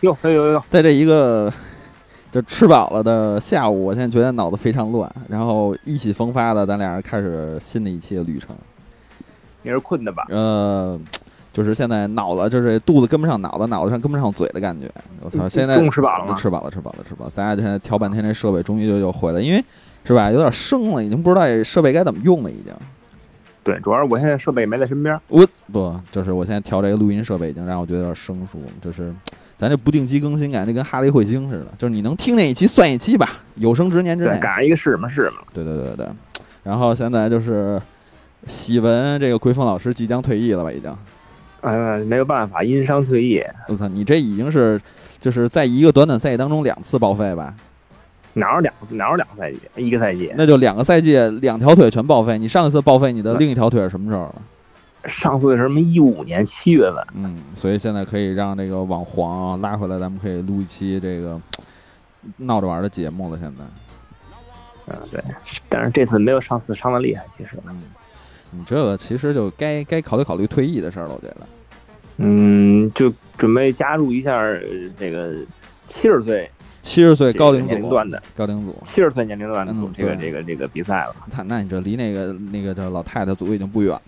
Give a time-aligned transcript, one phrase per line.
[0.00, 1.52] 有哟有有在这一个
[2.30, 8.54] 就吃饱了的下午，我现在觉得脑子非常乱，然后意气风发的，咱俩人开始新的一期的旅程。
[9.62, 10.24] 你是困的吧？
[10.28, 10.98] 呃，
[11.52, 14.88] 就是现在脑子就是肚子跟不上脑子，脑子上跟不上嘴的感觉。
[15.20, 16.34] 我操，现在吃饱了吗？
[16.36, 17.32] 吃饱了，吃饱了，吃饱了。
[17.34, 19.64] 咱俩现在调半天这设备，终于就又回来，因为
[20.04, 22.72] 是吧，有点生了，已经不知道这设备该怎么用了，已经。
[23.64, 25.18] 对，主要是我现在设备没在身边。
[25.28, 28.60] 我不，就是我现在调这个录音设备，已经让我觉得有点生疏。
[28.80, 29.12] 就是
[29.58, 31.66] 咱这不定期更新，感觉跟哈雷彗星似的。
[31.76, 35.38] 就是你能听那一期算一期吧，有生之年之内对，赶上一个是什么是什么。
[35.52, 36.06] 对对对对。
[36.62, 37.80] 然后现在就是
[38.46, 40.70] 喜闻这个奎峰老师即将退役了吧？
[40.70, 40.96] 已经。
[41.60, 43.42] 呃，没有办法，因伤退役。
[43.66, 44.80] 我操，你这已经是
[45.18, 47.52] 就是在一个短短赛季当中两次报废吧？
[48.34, 49.58] 哪有两哪有两个赛季？
[49.74, 50.32] 一个赛季？
[50.36, 52.38] 那就两个赛季，两条腿全报废。
[52.38, 54.34] 你上一次报废你的另一条腿是什么时候了？
[55.08, 55.80] 上次什么？
[55.80, 57.04] 一五年七月份。
[57.14, 61.40] 嗯，所以现在可以让这个网黄拉回来，咱们可以录一期这个
[62.36, 63.38] 闹着玩的节目了。
[63.38, 63.64] 现在，
[64.88, 65.20] 嗯，对，
[65.68, 67.50] 但是这次没有上次伤的厉害，其实。
[67.66, 67.80] 嗯，
[68.52, 71.36] 你这个其实就该该考虑考虑退役的事儿了，我觉得。
[72.18, 74.42] 嗯，就准备加入一下
[74.96, 75.34] 这个
[75.88, 76.50] 七十岁。
[76.80, 81.16] 七十岁高龄年龄段的高龄组，七十岁年龄段的组这个这个这个比赛了。
[81.36, 84.02] 那那你这离那个那个叫老太太组已经不远了。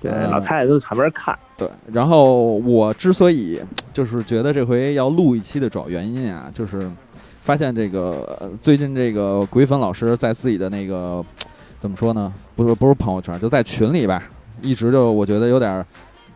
[0.00, 1.36] 对，老太太都旁边看。
[1.56, 3.60] 对，然后我之所以
[3.92, 6.90] 就是觉得这回要录一期的主要原因啊，就是
[7.34, 11.24] 发现这个最近这个鬼粉老师在自己的那个
[11.80, 12.32] 怎么说呢？
[12.54, 14.22] 不是不是朋友圈，就在群里吧，
[14.60, 15.84] 一直就我觉得有点。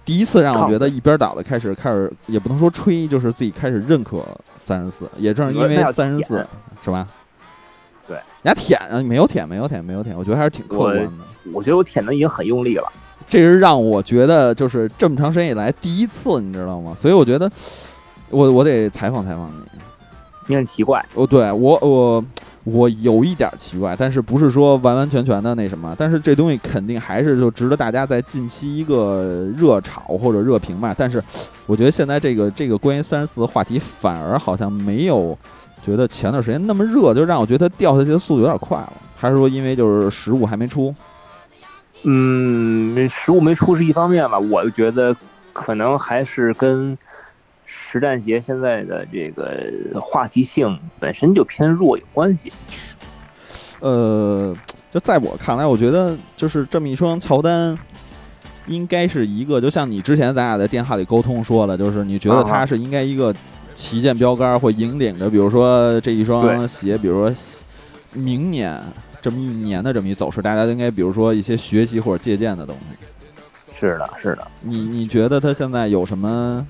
[0.03, 4.25] 第一次让我觉得一边倒的开始开始，也不能说吹，就是自己开始认可
[4.56, 5.09] 三十四。
[5.19, 6.44] 也正是因为三十四，
[6.82, 7.06] 是吧？
[8.09, 11.12] 对，人家舔啊，没有舔，没有舔，没有舔，我觉得还是挺客观的。
[11.53, 12.92] 我觉得我舔的已经很用力了，
[13.31, 16.93] 这是让我觉得就是这么长时间以来第一次，你知道吗？
[16.95, 17.51] 所以我觉得
[18.29, 19.63] 我我得采访采访你。
[20.49, 22.25] 你很奇怪，哦，对我我。
[22.65, 25.97] 我有一点奇怪，但是不是说完完全全的那什么？
[25.99, 30.95] 但是这东西肯定还是就值得大家在近期一个热炒或者热评吧。
[30.97, 31.25] 但是
[31.65, 35.37] 我觉得现在这个这个关于三十四的话题反而好像没有
[35.83, 38.93] 觉得前段时间那么热，就让我觉得它掉下去的速度有点快了。
[39.17, 40.95] 还是说因为就是实物还没出？
[42.05, 45.16] 嗯，实物没出是一方面吧，我觉得
[45.53, 46.97] 可能还是跟。
[47.93, 52.53] 实战鞋现在的这个话题性本身就偏弱有关系。
[53.81, 54.55] 呃，
[54.93, 57.77] 就在我看来，我觉得就是这么一双乔丹，
[58.69, 63.34] 应该是一个，就像你之前咱俩在电话里沟通说的，就是你觉得它是应该一个
[63.75, 67.37] 旗舰标杆，会引领着，比如说这一双鞋，比如说
[68.15, 68.81] 明年
[69.21, 72.97] 这么一年的这么一走势，大家都应该比如说一些学习或者借鉴的东西。
[73.79, 74.47] 是的，是的。
[74.61, 76.67] 你你觉得它现在有什么？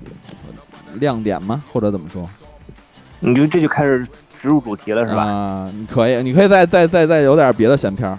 [0.94, 1.62] 亮点吗？
[1.72, 2.28] 或者怎么说？
[3.20, 4.04] 你就这就开始
[4.42, 5.22] 植入主题了是吧？
[5.22, 8.18] 啊，你可以，你可以再再再再有点别的闲篇儿。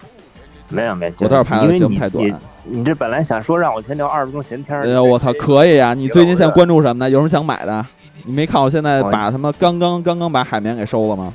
[0.69, 2.39] 没有没有，我倒是拍的节目太短。
[2.63, 4.85] 你这本来想说让我先聊二十分钟闲天儿。
[4.85, 5.93] 哎呀，我操，可以呀！
[5.93, 7.09] 你最近现在关注什么呢？
[7.09, 7.85] 有什么想买的？
[8.23, 11.33] 你没看我现在把他妈刚刚刚刚把海绵给收了吗？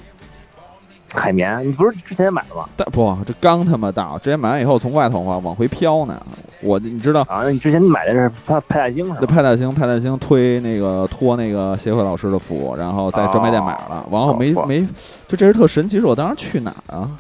[1.15, 2.69] 海绵，你不是之前买的吗？
[2.77, 6.21] 但不，这刚他妈到，之前买完以后从外头往往回飘呢。
[6.61, 7.43] 我你知道啊？
[7.45, 9.27] 那你之前你买的是派派大星是吧？
[9.27, 14.81] 派大星，派大星推那个托那个协会老师的福，然后在专卖店买了，然后没没，
[15.29, 16.01] 就这是特神奇。
[16.01, 17.11] 是我当时去哪儿啊？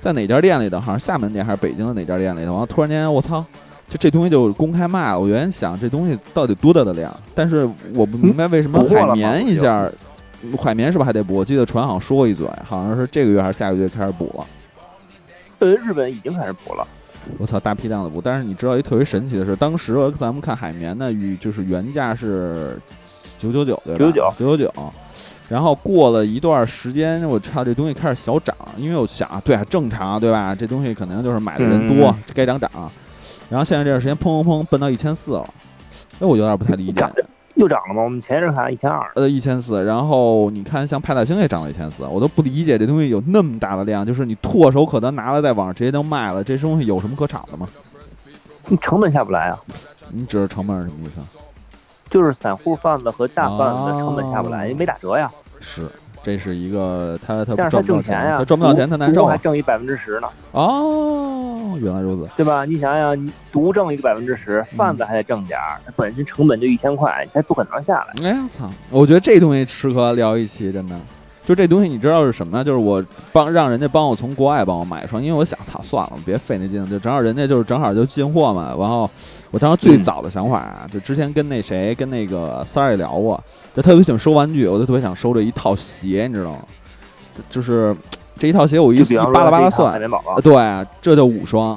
[0.00, 0.80] 在哪家店里的？
[0.80, 2.50] 好像厦门店还是北京的哪家店里头？
[2.52, 3.44] 然后突然间我操，
[3.88, 5.18] 就这东西就公开卖了。
[5.18, 9.88] 我原先想这东西到底多大的量，但是我不明白为什么海绵一下。
[10.58, 11.34] 海绵是不是还得补？
[11.34, 14.46] 我记得船好像说过一嘴，好像是这个月还是下个月开始补了。
[15.58, 16.86] 呃，日本已经开始补了。
[17.38, 18.22] 我操，大批量的补！
[18.22, 22.78] 但是你知道一特别神奇的是，当时咱们看海绵呢，与就是原价是
[23.36, 23.98] 九九九，对吧？
[23.98, 24.92] 九九九九九。
[25.48, 30.54] 然后过了一段时间，我操，这东西开始小涨，因为我想啊，对啊，正常，对吧？
[30.54, 32.70] 这东西可能就是买的人多，该涨涨。
[33.50, 35.46] 然后现在这段时间，砰砰砰，奔到一千四了。
[36.20, 37.04] 哎，我有点不太理解。
[37.58, 38.02] 又涨了吗？
[38.02, 39.84] 我们前一阵看一千二，呃，一千四。
[39.84, 47.68] 然后你看，像派大星也涨了一千四，我都不理解这东西有那么大的量，就是你唾手可得拿了，在网上直接就卖了，这东西有什么可炒的吗？
[48.68, 49.58] 你成本下不来啊？
[50.12, 51.38] 你指的成本是什么意思？
[52.08, 55.28] 就是散户贩子和大贩子的成本下不来，也没打折呀。
[55.58, 55.86] 是。
[56.22, 60.28] 这是一个他他赚不到钱呀，他赚不到钱他难受，还挣一百分之十呢。
[60.52, 62.64] 哦，原来如此，对吧？
[62.64, 68.28] 你想想，你独挣一个百分之十，贩子还得挣点儿，他本身成本就一千块，他不可能下来。
[68.28, 68.70] 哎呀操！
[68.90, 70.96] 我觉得这东西适合聊一期，真的，
[71.48, 72.62] 就这东西你知道是什么呢？
[72.62, 73.02] 就是我
[73.32, 78.76] 帮让人家帮我从国外帮我买一双，因为我想操算了，别费那劲，就正好人家就是正好就进货嘛。
[78.78, 79.10] 然后
[79.50, 83.42] 我当时最早的想法啊，就之前跟那谁跟那个三儿也聊过，
[83.74, 86.58] 就特别喜欢收玩具，我就特别想收这一套鞋，你知道吗？
[87.48, 87.96] 就是
[88.38, 89.98] 这一套鞋我一巴拉巴拉算，
[90.42, 91.74] 对，这就五双，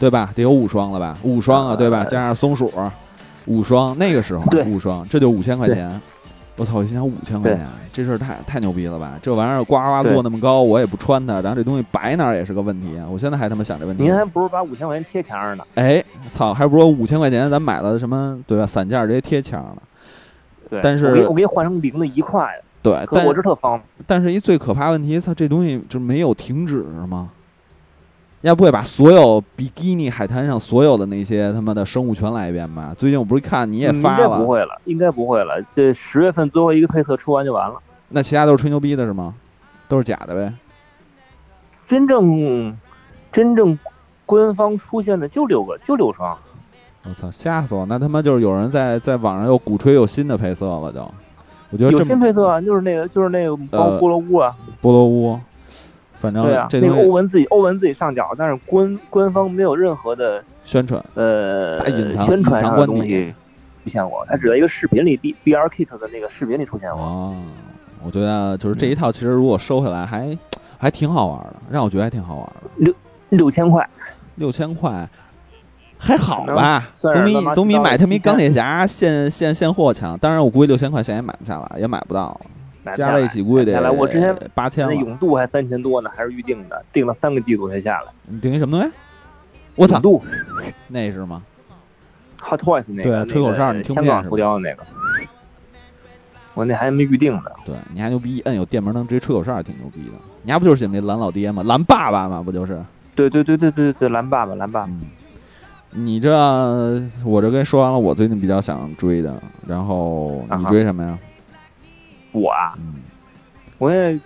[0.00, 0.28] 对吧？
[0.34, 1.16] 得有五双了吧？
[1.22, 2.04] 五双啊，对吧？
[2.10, 2.72] 加上松鼠，
[3.46, 6.02] 五双，那个时候五双，这就五千块钱。
[6.56, 6.76] 我操！
[6.76, 9.18] 我心想五千块钱，这事儿太太牛逼了吧？
[9.22, 13.00] 这玩意儿呱呱摞那么高，我也不穿它，然后这东西摆哪儿也是个问题。
[13.10, 14.02] 我现在还他妈想这问题。
[14.02, 15.64] 您还不如把五千块钱贴墙上呢。
[15.76, 16.04] 哎，
[16.34, 16.52] 操！
[16.52, 18.66] 还不如五千块钱咱买了什么对吧？
[18.66, 19.82] 散件直接贴墙了。
[20.68, 22.48] 对，但是我给你换成零的一块。
[22.82, 23.84] 对，但我这特方便。
[24.06, 27.30] 但是一最可怕问题，它，这东西就没有停止是吗？
[28.42, 32.92] 要不会把所有比基尼海滩上所有的那些他妈的生物全来一遍吧？
[32.98, 35.54] 最近我不是看你也发了，应该不会了，应该不会了。
[35.74, 37.76] 这十月份最后一个配色出完就完了。
[38.08, 39.34] 那其他都是吹牛逼的是吗？
[39.88, 40.52] 都是假的呗？
[41.88, 42.76] 真正
[43.32, 43.78] 真正
[44.26, 46.36] 官方出现的就六个，就六双。
[47.04, 47.86] 我操，吓死我！
[47.86, 51.00] 那他妈就是有人在在网上又鼓吹有新的配色了，就
[51.70, 55.38] 我觉得有新配色啊，就是那个就是那个包菠萝屋啊，波罗乌。
[56.22, 63.34] 反正对啊，那个欧文自己欧文自己上脚，但是官官方没有任何的宣传，呃，隐藏宣传的东西
[63.82, 67.02] 出现过，他只在一个视频里，B B R Kit 的那个视频里出现过。
[67.02, 67.34] 哦，
[68.04, 70.38] 我觉得就是这一套，其实如果收下来还
[70.78, 72.70] 还挺好玩的，让我觉得还挺好玩的。
[72.76, 72.94] 六
[73.30, 73.84] 六千块，
[74.36, 75.08] 六千块
[75.98, 76.88] 还好吧？
[77.00, 80.16] 总比总比买他们钢铁侠现现现货强。
[80.18, 82.40] 当然，我估计六千块钱也买不下来，也买不到。
[82.94, 88.12] 加在一起估计得我之前八千那永度还三千多呢，还是预定的，定了三个季度才下来。
[88.26, 88.94] 你定一什么东西？
[89.74, 90.22] 我操，度
[90.88, 91.42] 那是吗
[92.40, 94.82] ？Hot Toys 那个，对，吹口哨，你听不见浮雕的那个。
[96.54, 97.44] 我那还没预定呢。
[97.64, 100.18] 对，你还牛逼，摁有电门能直接吹口哨，挺牛逼的。
[100.42, 101.62] 你还不就是那蓝老爹吗？
[101.64, 102.42] 蓝爸爸吗？
[102.44, 102.78] 不就是？
[103.14, 104.90] 对对对对对对，蓝爸爸，蓝爸爸。
[105.94, 106.30] 你这
[107.24, 109.34] 我这跟你说完了，我最近比较想追的，
[109.66, 111.18] 然后你追什么呀？
[112.32, 112.74] 我啊，
[113.78, 114.18] 我也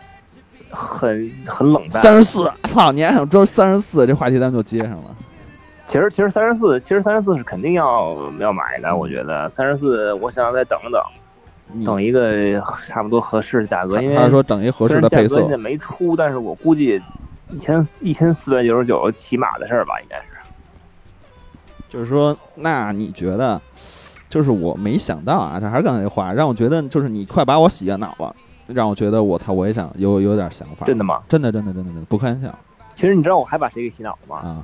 [0.70, 2.03] 很很冷淡。
[2.03, 2.91] 三十四，操！
[2.93, 4.06] 你还想装三十四？
[4.06, 5.17] 这话题咱们就接上了。
[5.88, 8.97] 其实，其实三十四，其实三十四是肯定要要买的。
[8.97, 14.00] 我觉得三十四，我想再等等，等一个差不多合适的价格。
[14.00, 15.41] 因为他说等一合适的配色。
[15.41, 17.00] 现在没出，但是我估计
[17.50, 20.25] 一千一千四百九十九起码的事儿吧，应该是。
[21.88, 23.61] 就是说，那你觉得？
[24.28, 28.34] 就是我没想到啊，他还是刚才那话，让我觉得就是你快把我洗下脑了，
[28.67, 30.87] 让我觉得我操我也想有有点想法。
[30.87, 31.23] 真的吗？
[31.28, 32.52] 真的真的真的真的不开玩笑。
[32.96, 34.37] 其实你知道我还把谁给洗脑了吗？
[34.37, 34.62] 啊，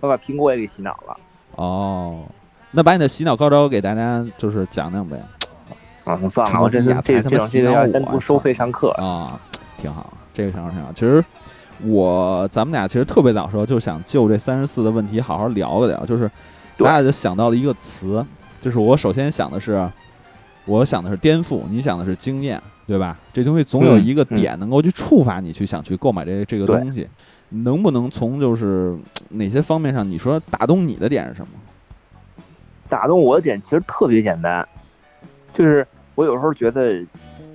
[0.00, 1.16] 我把苹果也给洗脑了。
[1.56, 2.22] 哦，
[2.70, 5.16] 那把你的洗脑高招给大家就是讲讲呗。
[6.04, 9.40] 啊，那算了，我这是这这种洗脑单独收费上课啊，
[9.78, 10.92] 挺好，这个想法挺好。
[10.92, 11.24] 其实
[11.84, 16.30] 我咱们俩其实特别早时候就想就这三十四的问题好好聊一聊，就是
[16.78, 18.24] 咱俩就想到了一个词。
[18.62, 19.90] 就是我首先想的是，
[20.66, 23.18] 我想的是颠覆，你想的是经验，对吧？
[23.32, 27.08] 这东西总有一个点能够去触发你去想去购买这这个东西，
[27.48, 28.96] 能不能从就是
[29.30, 31.48] 哪些方面上，你说打动你的点是什么？
[32.88, 34.64] 打动我的点其实特别简单，
[35.52, 37.04] 就是我有时候觉得，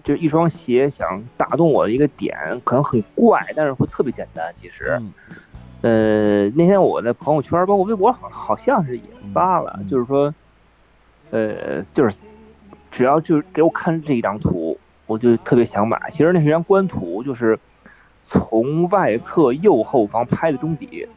[0.03, 2.35] 就一双鞋想打动我的一个点，
[2.65, 4.53] 可能很怪，但是会特别简单。
[4.61, 5.01] 其实，
[5.83, 10.33] 呃，那天我在朋友圈，包括微博，好好像是也发了，就是说。
[11.29, 12.15] 呃，就是
[12.89, 15.99] 只要就是给我看这一张图，我就特别想买。
[16.11, 17.59] 其实那是张官图，就是
[18.29, 21.07] 从外侧右后方拍的中底。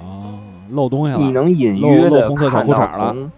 [0.00, 0.38] 哦，
[0.70, 1.18] 漏东西了。
[1.18, 3.30] 你能隐约的看到红。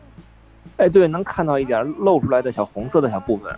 [0.77, 3.53] 哎，对，能看到一点露出来的小红色的小部分。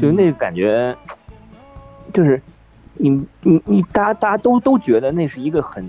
[0.00, 0.96] 就那个感觉，
[2.12, 2.42] 就是
[2.94, 3.08] 你
[3.42, 5.88] 你你，大家大家都都觉得那是一个很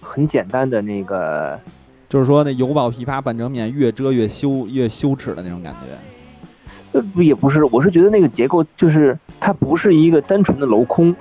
[0.00, 1.60] 很简单的那个。
[2.08, 5.98] 就是说，那犹抱琵琶半遮面，越遮越羞，越羞耻的那种感觉。
[6.92, 11.14] 呃，不也不是，我是觉得那个结构就是它不是一个单纯的镂空。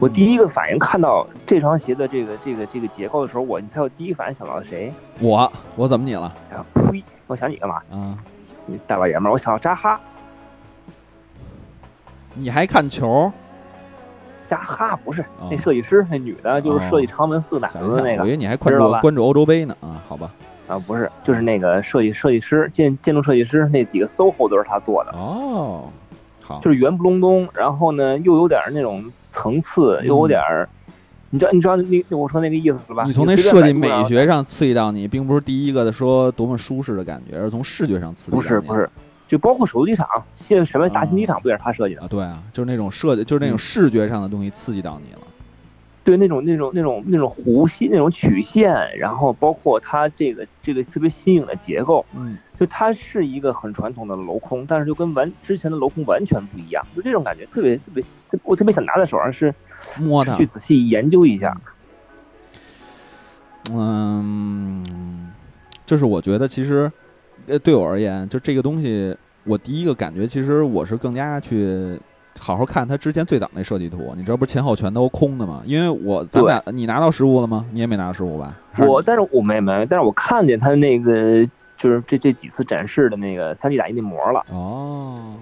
[0.00, 4.92] 我第一个反应看到这双鞋的这个这个这个结构的时候，我你猜我第一反应想到谁？
[5.20, 6.22] 我我怎么你了？
[6.52, 7.04] 啊呸！
[7.28, 7.76] 我想你干嘛？
[7.92, 8.18] 啊，
[8.66, 10.00] 你大老爷们儿，我想到扎哈。
[12.34, 13.32] 你还看球？
[14.48, 18.22] 扎哈不是那设计师，那女的就是设计长门四奶子的那个。
[18.22, 20.02] 我以为你还关注关注欧洲杯呢啊？
[20.08, 20.30] 好吧。
[20.66, 25.12] 啊，不是，就是那个设计设计师建建筑设计师那几个 SOHO 都是他做的。
[25.12, 25.84] 哦，
[26.42, 30.66] 好，就是圆不隆咚，然后呢又有点那种层次，又有点儿，
[31.28, 33.04] 你知道你知道那我说那个意思是吧？
[33.04, 38.36] 你从那设计美学上刺激到你，并不是第一个的说多么舒适的感觉，而是从视觉上刺激。
[38.36, 38.88] 不是不是，
[39.28, 42.02] 就包括首都机场，现在什么大型机场不也是他设计的？
[42.02, 45.20] 啊，对啊，就是那种设计，就是那种视觉上的东西刺激到你了。
[46.04, 58.04] 对，那种那种那种那种弧线、那种曲线，然后包括它这个这个特别新颖的结构，嗯，就它是一个很传统的镂空，但是就跟完之前的镂空完全不一样，就这种感觉特别特别，
[58.42, 59.54] 我特别想拿在手上是
[59.96, 61.58] 摸它，去仔细研究一下。
[63.72, 65.32] 嗯，
[65.86, 66.92] 就是我觉得其实，
[67.46, 71.98] 呃，对我而言，就这个东西，我第一个感觉，其实我是更加去
[72.38, 74.12] 好好看它之前最早那设计图。
[74.16, 75.62] 你知道不是前后全都空的吗？
[75.66, 77.64] 因为我咱们俩，你拿到实物了吗？
[77.72, 78.56] 你也没拿到实物吧？
[78.78, 81.44] 我，但是我没没，但是我看见他那个
[81.78, 84.42] 就是这这几次展示的那个三 D 打印那模了。
[84.50, 85.34] 哦。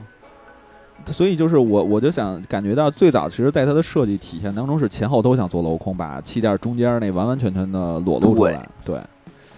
[1.04, 8.64] 所以就是我，我就想感觉到最早，其实在它的设计体现当中是前后都想做镂空，把气垫中间那完完全全的裸露出来。
[8.84, 9.00] 对，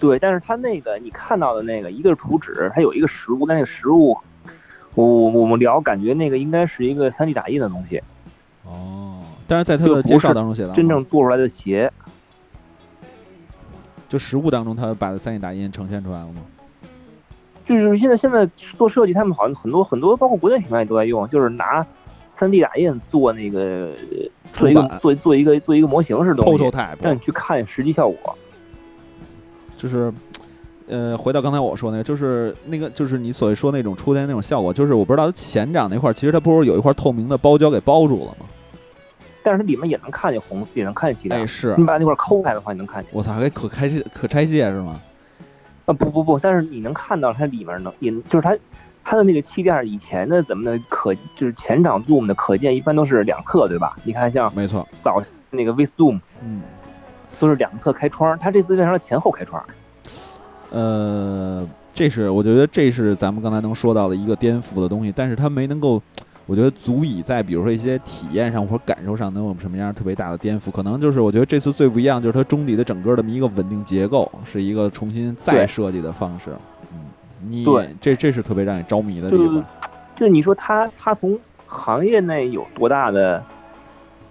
[0.01, 4.17] 对，但是它那个你看到的那个，一个是图纸，它有一个实物，但那个实物，
[4.95, 8.03] 我我们聊感觉那个应该是一个三 D 打印的东西。
[8.65, 11.91] 哦，但是在它的介绍当中写的，真正做出来的鞋，
[14.09, 16.43] 就实物当中，它把三 D 打印呈现出来了吗？
[17.67, 18.47] 就是现在，现在
[18.77, 21.87] 做设计，他们好像很多很多，包括国内品牌也都在用，就是拿
[22.39, 23.93] 三 D 打印做那个
[24.53, 26.71] 做一个做做一个做一个模型似的东西，
[27.01, 28.37] 让你去看实际效果。
[29.77, 30.13] 就是，
[30.89, 38.47] 呃，回到刚才我说那个，就是那个，就是你所谓说那种出现那种效果，就是我不知道它前掌那块，其实它不是有一块透明的包胶给包住了吗？
[39.43, 41.37] 但是它里面也能看见红，也能看见其他。
[41.37, 43.11] 哎，是你把那块抠开的话，你能看见。
[43.13, 45.01] 我操，还可拆卸可拆卸是吗？
[45.87, 48.57] 啊不不不，但是你能看到它里面能，也就是它
[49.05, 53.95] 它的那个气垫以前的怎么的可就是前掌 zoom 的可见一般都是两侧对吧？
[54.03, 56.63] 你看像没错，早那个 V zoom，嗯，
[57.39, 59.63] 都是两侧开窗，它这次变成了前后开窗。
[60.71, 66.03] 呃，这是我觉得这是咱们刚才能说到的一个颠覆的东西，但是它没能够。
[66.47, 70.71] 我觉得足以在比如说一些体验上或者感受上能有什么样特别大的颠覆？
[70.71, 76.51] 可能就是我觉得这次最不一样就是它中底的整个的一个稳定结构是一个重新再设计的方式。
[76.93, 76.99] 嗯，
[77.49, 77.65] 你
[77.99, 79.65] 这这是特别让你着迷的地方。
[80.17, 83.43] 就你说它它从行业内有多大的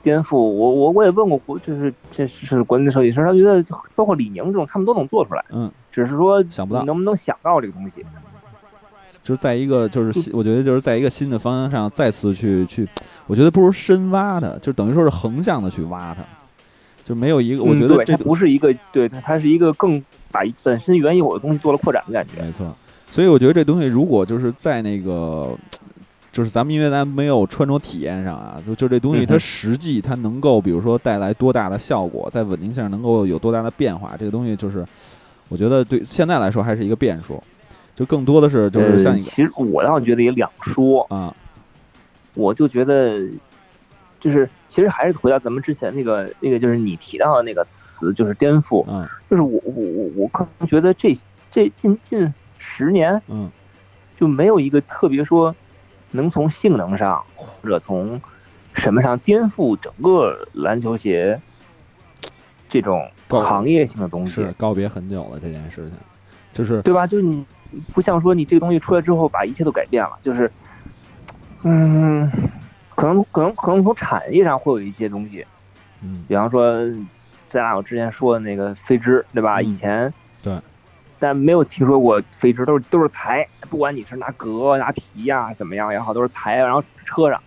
[0.03, 0.37] 颠覆？
[0.37, 3.63] 我我我也问过国，就是这是国内的设计师，他觉得
[3.95, 5.43] 包括李宁这种他们都能做出来。
[5.49, 8.05] 嗯，只是说想不到能不能想到这个东西。
[9.23, 12.85] 就是在一个，就是新，我觉得就是在一个新的方向上再次去去，
[13.25, 16.21] 我觉得不如深挖它，就等于说是横向的去挖它，
[17.05, 22.41] 就没有一个，我觉得这不是一个，对它它是一个更把本身原有的东西做了扩展的感觉。
[22.41, 22.69] 没错，
[23.09, 25.57] 所以我觉得这东西如果就是在那个，
[26.33, 34.85] 就是咱们因为咱没有穿着体验上啊，就就这东西它实际它能够比如说带来多大的效果，在稳定性能够有多大的变化，这个东西就是
[35.47, 37.41] 我觉得对现在来说还是一个变数。
[37.95, 41.05] 就更多的是，就是像你，其实我倒觉得也两说。
[41.11, 41.31] 啊，
[42.33, 43.21] 我就觉得，
[44.19, 51.15] 就是其实还是回到咱们之前那个那个，就是你提到的那个词，就是颠覆，嗯，就是我我我我可能觉得这
[51.51, 53.47] 这近近十年，嗯，
[54.19, 55.55] 就没有一个特别说
[56.13, 58.19] 能从性能上或者从
[58.73, 61.37] 什么上颠覆整个篮球鞋
[62.69, 65.99] 这种行业性的东西，是告别很久了这件事情，
[66.53, 67.05] 就是对吧？
[67.05, 67.45] 就是你。
[67.91, 70.51] 不像说你这个东西出来之后把一切都改变了，就是，
[71.63, 72.31] 嗯，
[72.93, 75.43] 可能可能可能从产业上会有一些东西，
[76.03, 76.71] 嗯，比方说
[77.49, 79.59] 咱俩我之前说的那个飞织，对吧？
[79.59, 80.55] 以前对，
[81.23, 87.41] 但没有听说过飞织，都是都是裁，不管你是拿革拿皮呀怎么样也好，都是裁，然后车上，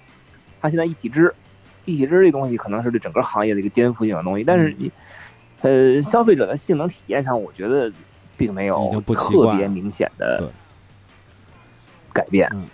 [0.60, 1.34] 它现在一体织，
[1.84, 4.90] 一体织这东西可能是对整个行业的一个颠覆性的东西，但是你，
[5.60, 7.92] 呃，消费者的性能体验上，我觉得。
[8.38, 10.52] 并没有特别明显的
[12.12, 12.46] 改变。
[12.52, 12.68] 嗯，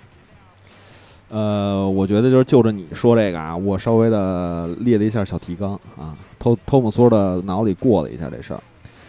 [1.29, 8.61] 呃，我觉得就是就着你说这个啊，我稍微的列了一下小提纲啊，偷偷摸缩的脑里过了一下这事儿。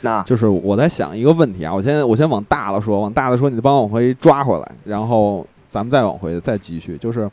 [0.03, 6.95] 那就是我在想一个问题啊，我先我先往大了说，往大了说，你帮我往回抓回来，然后咱们再往回再继续。
[6.98, 7.29] 就是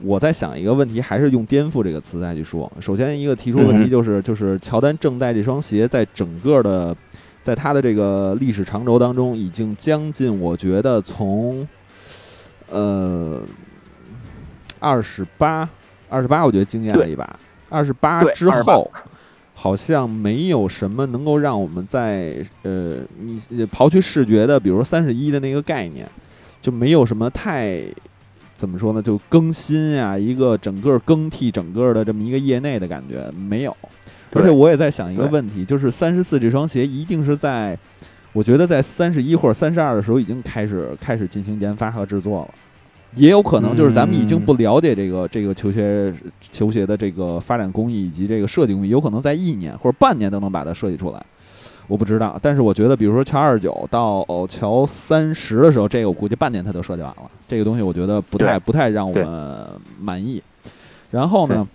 [0.00, 2.70] 我在想一个问题，还是用颠覆这个词再去说。
[2.80, 6.96] 首先一个提出问题就是，就是乔丹正代这双鞋在整个的。
[7.42, 11.66] 在他的这个历史长轴当中，已经将近，我觉得从，
[12.68, 13.40] 呃，
[14.78, 15.66] 二十八，
[16.10, 17.34] 二十八，我觉得惊艳了一把。
[17.70, 18.90] 二十八之后，
[19.62, 26.08] 好像没有什么能够让我们在呃，你刨去视觉的，比如说三十一的那个概念，
[26.62, 27.82] 就没有什么太
[28.56, 29.02] 怎么说呢？
[29.02, 33.76] 就更新啊，一个整个更替整个的这么一个业内的感觉没有。
[34.32, 37.78] 而且我也在想一个问题，就是三十四这双鞋一定是在
[38.32, 42.54] 我觉得在三十一或者三十二的时候已经开始开始进行研发和制作了，
[43.14, 51.20] 也有可能就是咱们已经不了解这个这个球鞋球鞋的这个发展工艺以及这个设计工艺，有可能在一年或者半年都能把它设计出来，
[51.86, 52.38] 我不知道。
[52.40, 57.30] 但是我觉得，比如说乔二十九到乔三十的时候，这个我估计半年它都设计完了。
[57.48, 59.66] 这个东西我觉得不太不太让我们
[60.00, 60.42] 满意。
[61.10, 61.66] 然后呢？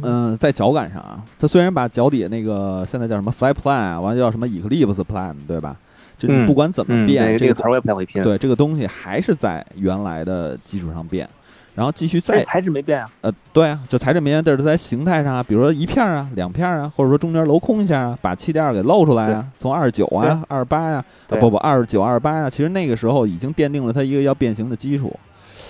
[0.00, 5.76] 嗯，在脚感上啊，它虽然把脚底下那个现在叫什么 Fly Plan 啊，完了叫什么 Eclipse Plan，对吧？
[6.18, 8.20] 就你不管怎么变，这个词我也不太会拼。
[8.22, 11.28] 对，这个东西还是在原来的基础上变，
[11.74, 13.08] 然后继续再材质没变啊？
[13.20, 25.16] 呃，对啊，就材质没变，但是在形态上啊，比如说一片啊、两片啊，或者说中间镂空一下啊，把气垫给露出来啊，从二十九啊、二十八呀，啊不不，二十九、二十八呀，其实那个时候已经奠定了它一个要变形的基础。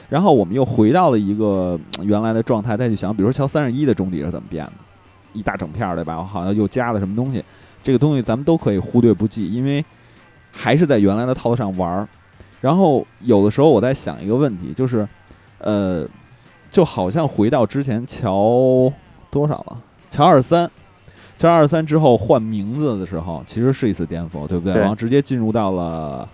[0.08, 4.72] 然后我们又回到了一个原来的状态，再去想，比如说乔三十一的中底是怎么变的。
[5.34, 6.16] 一大整片儿对吧？
[6.18, 7.44] 我好像又加了什么东西，
[7.82, 9.84] 这个东西咱们都可以忽略不计，因为
[10.58, 12.08] 还是在原来的套路上玩儿。
[12.60, 15.06] 然后有的时候我在想一个问题，就是，
[15.58, 16.04] 呃，
[16.72, 18.92] 就好像回到之前乔
[19.30, 19.78] 多少了？
[20.10, 20.68] 乔二三，
[21.36, 24.74] 乔二三之后换名字的时候，其实是一次颠覆，对不对？
[24.74, 26.28] 然后直接进入到了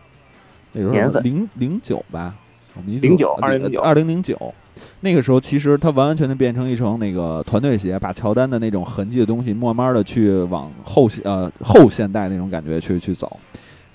[0.72, 2.34] 那时候零零九吧，
[2.74, 4.54] 我们零九二零九二零零九。
[5.00, 13.38] 那个时候，其实它完完全全变成一双那个团队鞋，把乔丹的那种痕迹的东西，慢慢的去往后呃后现代那种感觉去去走，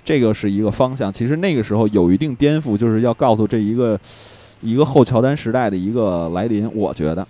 [0.09, 1.13] 这个是一个方向。
[1.13, 3.99] 其实那个时候有一定颠覆，就是要告诉这一个
[4.59, 6.67] 一个后乔丹时代的一个来临。
[6.73, 7.23] 我觉得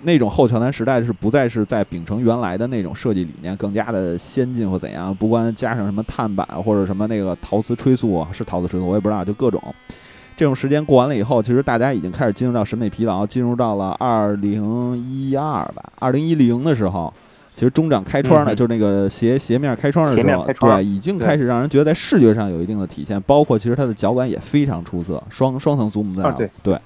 [0.00, 9.62] 那种后乔丹时代是不再是在秉承原来的那种设计理念，更加的先进或怎样，不管加上什么碳板或者什么那个陶瓷吹塑，是陶瓷吹塑，我也不知道，就各种。
[10.36, 17.14] 这种时间过完了以后，其实大家已经开始进入到审美疲劳，进入到了二零一二吧，二零一零的时候，
[17.54, 26.78] 其实中掌开窗呢，就是那个鞋鞋面开窗的时候，对，已经开始让人觉得在视觉上有一定的体现，包括其实它的脚感也非常出色，双双层祖母在对对，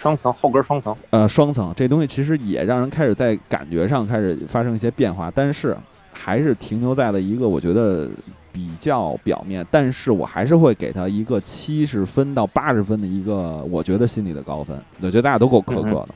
[0.00, 5.76] 双层后跟双层，呃，双层这东西其实也让人开始在感觉上开始发生一些变化，但是
[6.12, 8.08] 还是停留在了一个我觉得。
[8.54, 14.76] 比较表面，但是我还是会给他一个七十分到八十分的一个，我觉得心里的高分。
[15.00, 16.08] 我觉得大家都够苛刻的。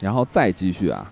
[0.00, 1.10] 然后再继续啊，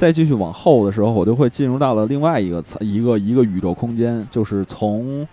[0.00, 5.28] 再继续往后的时候，我就会进入到了另外一个一个一个宇宙空间，就是从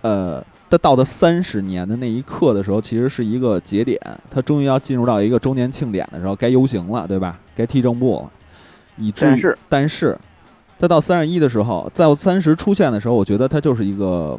[0.00, 7.38] 呃，他到的三十年的那一刻的时候，其实是一个节点，他终于要进入到一个周年庆典的时候，该游行了，对吧？
[7.54, 8.30] 该踢正步了。
[8.98, 10.18] 以至于，但是。
[10.80, 14.36] 他到三十一的时候，在三十出现的时候，我觉得他就是一个，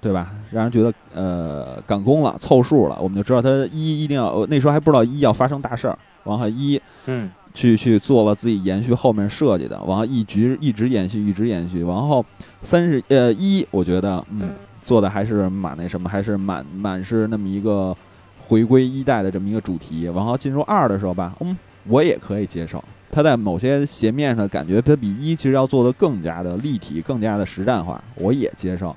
[0.00, 0.30] 对吧？
[0.50, 2.96] 让人觉得呃赶工了，凑数了。
[2.98, 5.98] 我们就知道他一一定要，那时候还不知道一要发生大事儿。
[6.24, 11.80] 然后一，嗯，去去做了自己延续后面设计的，然后一直一直延续，一直延续。
[11.80, 12.24] 然后
[12.62, 14.50] 三十呃一，我觉得嗯
[14.84, 17.96] 做的还是蛮那什么，还是蛮蛮是那么一个
[18.40, 20.04] 回归一代的这么一个主题。
[20.04, 22.82] 然后进入二的时候吧，嗯，我也可以接受。
[23.14, 28.96] 它在某些鞋面上感觉它比一其实要做的更加的立体，更加的实战化，我也接受。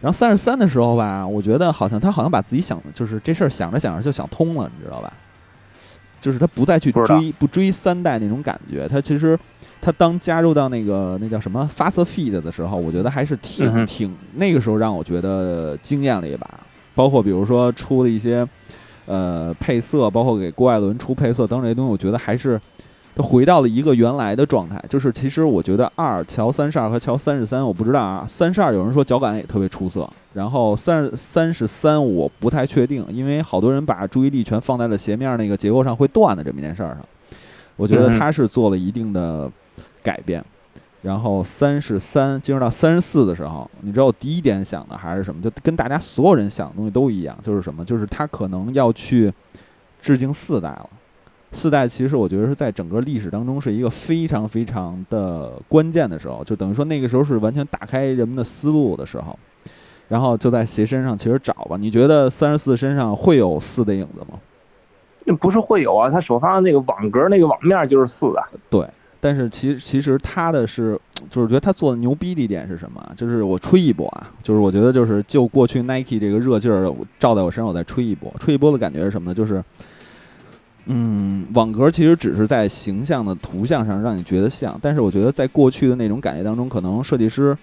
[0.00, 5.12] 然后三十三的时候吧，我觉得好像他好像把自己想就是这事儿想着想着就想通了，你知道吧？
[6.20, 9.38] 就是他不再去追不追三代那种感觉，他其实
[9.80, 16.48] 他当加入到那个那叫什么 Fast Feed 的时候，我觉得还是挺挺那个时候让我觉得惊艳了一把。
[16.94, 18.46] 包括比如说出的一些
[19.06, 22.60] 呃配色，包括给郭艾伦出配色等等这些东西，我觉得还是。
[23.14, 28.24] 他回到了一个原来的状态，就是其实我觉得二乔三十二和乔三十三，我不知道啊。
[28.28, 36.98] 三十二有人说脚感也特别出色，然后三三十三我不太确定，因为好多人把注意力全放在了鞋面那个结构上会断的这么一件事儿上。
[37.76, 39.50] 我觉得他是做了一定的
[40.02, 40.44] 改变。
[41.02, 45.40] 然后三十三进入到三十四的时候，你知道我第一点想的还是什么？
[45.40, 47.82] 就跟大家所有人想的东西都一样，就是什么？
[47.82, 49.32] 就是他可能要去
[50.02, 50.90] 致敬四代了。
[51.52, 59.36] 四代其实我觉得是在整个历史当中是一个非常非常的关键的时候，就等于说那个时候是完全打开人们的思路的时候，
[60.08, 61.76] 然后就在鞋身上其实找吧。
[61.76, 64.38] 你觉得三十四身上会有四的影子吗？
[65.24, 68.42] 那不是会有啊，他首发的那个网格那个网面就是四的。
[68.70, 68.86] 对，
[69.20, 73.12] 但是其其实他的是，就是觉得他做的牛逼的一点是什么？
[73.16, 79.34] 就是我吹一波啊，就是我觉得就是就过去 Nike 这个热劲儿照在我身上，我再吹一波，吹一波的感觉是什么呢？
[79.34, 79.62] 就是。
[80.92, 87.56] 嗯，网格其实只是在形象的图像上让你觉得像，但是我觉得在过去的那种感觉当中，可能设计师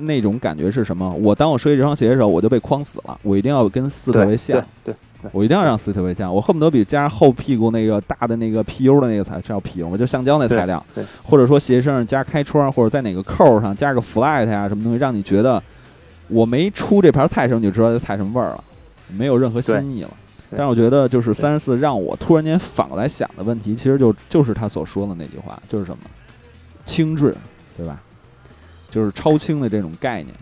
[0.00, 1.08] 那种感觉是什么？
[1.14, 4.92] 我当我设计这双鞋的时候，我就被框死了，我一定要跟四特别像，对，
[5.30, 10.84] 我一定要让四特别像，我恨不得比加上后屁股那个大的那个 PU 的那个材料 PU，我就橡胶那材料，
[11.22, 15.62] 或者说鞋身上加开窗，或者在哪个扣上加个 flat 呀什么东西，让你觉得
[16.26, 18.64] 我没出这盘菜时候你就知道这菜什么味儿了，
[19.16, 20.10] 没有任何新意了。
[20.56, 25.98] 但是我觉得就是三十四让我突然间反过来想的问题，其实就就是他所说的那句话，就是什么
[26.86, 27.34] 轻质，
[27.76, 28.00] 对吧？
[28.90, 30.34] 就是超轻的这种概念。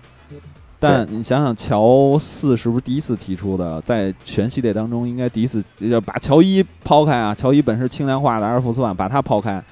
[0.79, 3.81] 但你想想，乔四是不是第一次提出的？
[3.83, 7.33] 在全系列当中，应该第一次要把乔一抛开啊。
[7.33, 9.63] 乔一本是轻量化的阿尔福斯万，把它抛开，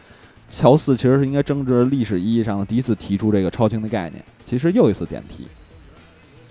[0.48, 4.24] 乔四其实是应该正值历史意义上的第一次提出这个超轻的概念。
[4.44, 5.48] 其实又一次点题。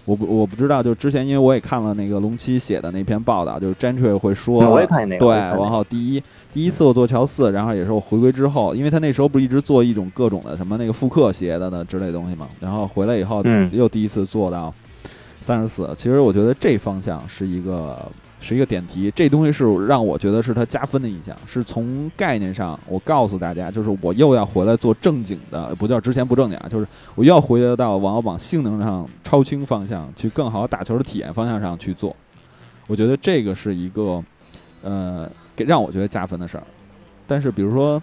[0.05, 6.21] 我不我不知道，就之前因为我也看了那个龙七写的那篇报道，就是 Gentry 会说，我也看那个，对，然后第一
[6.53, 14.73] 第一次我做乔四，然后也是我回归之后，因为他那时候不是一直做一种各种的什么那个复刻鞋的呢之类东西嘛，然后回来以后又第一次做到
[15.41, 17.97] 三十四，其实我觉得这方向是一个。
[18.41, 32.15] 是一个点题，这东西是让我觉得是它加分的印象，是从概念上，我告诉大家，就是我又要回来做正经的，不叫之前不正经啊，就是我又要回来到往往性能上超轻方向去更好打球的体验方向上去做，
[32.87, 34.23] 我觉得这个是一个，
[34.83, 36.63] 呃，给让我觉得加分的事儿。
[37.27, 38.01] 但是比如说，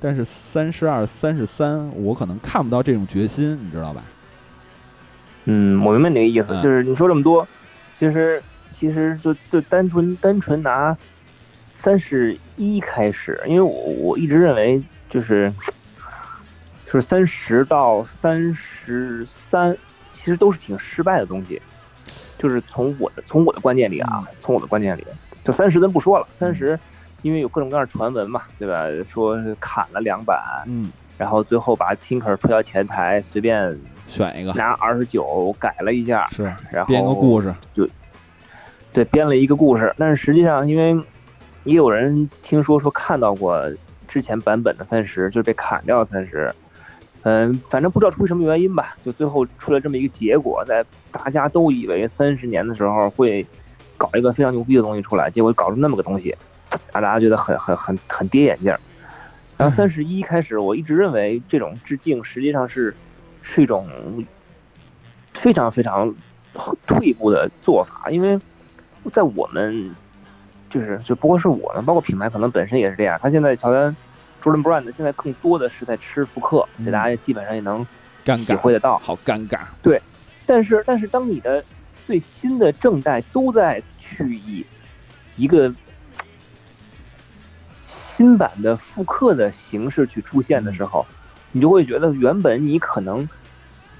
[0.00, 4.02] 但是三十二、三十三，我可能看不到这种决心，你知道吧？
[5.44, 7.46] 嗯，我明白你的意思，就是你说这么多，
[8.00, 8.42] 其实。
[8.78, 10.96] 其实就就单纯单纯拿
[11.82, 15.52] 三十一开始，因为我我一直认为就是
[16.84, 19.76] 就是三十到三十三，
[20.12, 21.60] 其实都是挺失败的东西。
[22.38, 25.04] 就是从我的从我的观念里啊，从我的观念里，
[25.42, 26.78] 就三十咱不说了，三十
[27.22, 28.84] 因为有各种各样的传闻嘛，对吧？
[29.10, 37.88] 说是砍了两版，嗯，然后最后把 Tinker 推到前台，随便选一个，拿二十九改了一下，是，然后编个故事就。
[38.96, 40.98] 对，编了一个故事，但是实际上，因为
[41.64, 43.62] 也有人听说说看到过
[44.08, 46.50] 之前版本的三十，就是被砍掉三十。
[47.24, 50.82] 嗯，反正不知道出于什么原因吧，就最后出了这么一个结果，在
[51.12, 53.44] 大家都以为三十年的时候会
[53.98, 56.34] 搞一个非常牛逼的东西出来，结果搞出那么个东西，
[56.90, 58.74] 让大家觉得很很很很跌眼镜。
[59.58, 62.96] 然后三十一开始，我一直认为这种致敬实际上是
[63.42, 63.86] 是一种
[65.34, 66.14] 非常非常
[66.86, 68.40] 退步的做法，因为。
[69.10, 69.94] 在我们，
[70.70, 73.18] 就是就不过是我们，包括品牌可能本身也是这样。
[73.22, 73.96] 他现在乔丹
[74.42, 77.86] ，Jordan Brand 现在更多的是在吃复刻，这大家基本上也能
[78.24, 78.98] 体会得到。
[78.98, 79.60] 好尴尬。
[79.82, 80.00] 对，
[80.44, 81.64] 但是但是当你的
[82.06, 84.64] 最新的正代都在去以
[85.36, 85.72] 一个
[88.14, 91.04] 新版的复刻的形式去出现的时候，
[91.52, 93.28] 你就会觉得原本你可能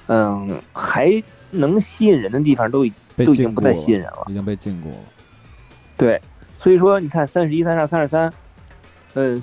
[0.07, 2.93] 嗯还能吸引人的地方都已。
[3.25, 4.97] 都已经不再吸引人了，已经被禁锢了。
[5.97, 6.21] 对，
[6.59, 8.33] 所以说你看三十一、三十二、三十三，
[9.15, 9.43] 嗯，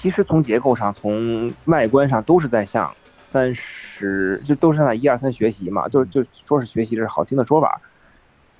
[0.00, 2.92] 其实从结构上、从外观上都是在向
[3.30, 7.80] 三十，就都是向一二三学习嘛，就就说是学习这是好听的说法。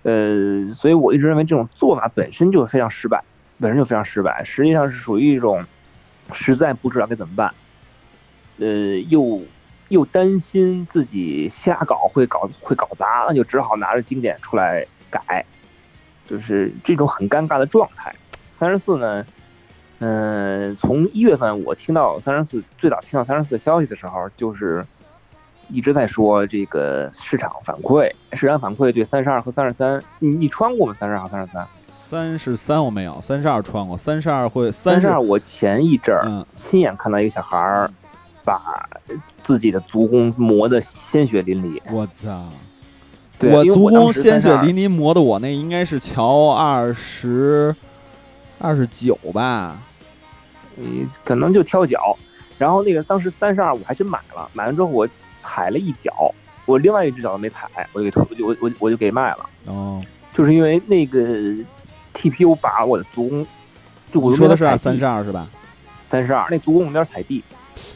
[0.04, 3.22] 呃，所以我一直认为这种做法本身就非常失败，
[3.60, 5.62] 本身就非常失败，实际上是属于一种
[6.32, 7.52] 实在不知道该怎么办，
[8.58, 8.66] 呃，
[9.08, 9.42] 又。
[9.88, 15.44] 又担心自己瞎搞会搞会搞砸，那就只好拿着经典出来改，
[16.26, 18.14] 就是这种很尴尬的状态。
[18.58, 19.24] 三十四呢，
[20.00, 24.84] 嗯，从一月份我听到三十四最早听到三十四的消息的时候，就是
[25.68, 30.94] 一直在说这个市场反馈，市场反馈对三十二和三十三，你你穿过吗？
[30.98, 31.66] 三十二和三十三？
[31.86, 37.90] 三十三我没有，三十二穿过，三十二会三十二我前一阵儿亲眼看到一个小孩儿
[38.48, 38.88] 把。
[39.46, 40.78] 自己的足弓磨得
[41.10, 42.50] 鲜血淋漓，我操！
[43.40, 47.74] 我足弓鲜血淋漓磨的，我那应该是乔二十
[48.58, 49.78] 二十九吧？
[50.74, 52.14] 你可能就挑脚，
[52.58, 55.08] 然后那个当时三十二我还真买了，买完之后我
[55.42, 56.12] 踩了一脚，
[56.66, 59.48] 我另外一只脚都没踩，我就给退，我我我就给卖了。
[59.64, 61.20] 哦，就是因为那个
[62.12, 63.46] TPU 把我的足弓，
[64.12, 65.48] 就我说的是三十二是吧？
[66.10, 67.42] 三十二，那足弓有点踩地。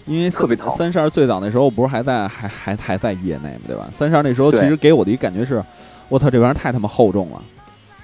[0.07, 0.71] 因为特别疼。
[0.73, 3.89] 三十二最早那时候不是还在还还还在业内嘛，对吧？
[3.93, 5.63] 三十二那时候其实给我的一感觉是，
[6.09, 7.43] 我操，这玩意儿太他妈厚重了，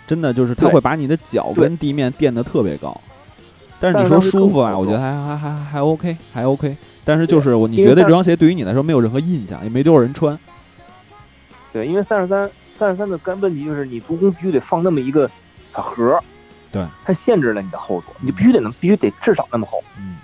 [0.06, 2.98] 真的就是它会把你的脚跟地面垫得特别高。
[3.80, 6.76] 但是你说舒服啊，我觉得还还还还 OK，还 OK。
[7.04, 10.38] 但是就是我，你觉得这双鞋对于你来说没有任何印象，也没多少人穿。
[11.72, 15.30] 对，因为三十三三十三的根问题就是你足弓必须得放那么一个
[15.72, 16.18] 小盒，
[16.72, 20.16] 对，它限制了你的厚度，你必须得能必须得至少那么厚，嗯，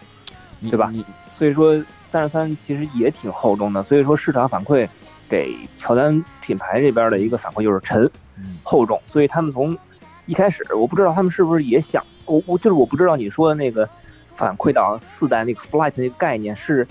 [0.68, 0.92] 对吧？
[1.38, 1.76] 所以说，
[2.12, 3.82] 三十三其实也挺厚重的。
[3.82, 4.88] 所以说，市场反馈
[5.28, 8.08] 给乔丹品牌这边的一个反馈就是沉、
[8.62, 9.00] 厚重。
[9.12, 9.76] 所以他们从
[10.26, 13.88] 一开始，我不知道他们是不是也想，我我就是我不知道你说的那个
[14.36, 16.86] 反馈到四代那个 Flight 那个概念是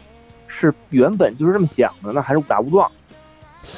[0.47, 2.91] 是原本就是这么想的呢，还是误打误撞？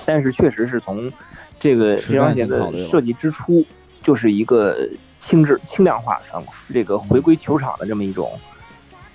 [0.06, 1.12] 但是确实是从
[1.60, 3.64] 这个这双鞋的设计之初，
[4.04, 4.76] 就是一个
[5.22, 8.32] 轻质轻量化上这个回归球场的这么一种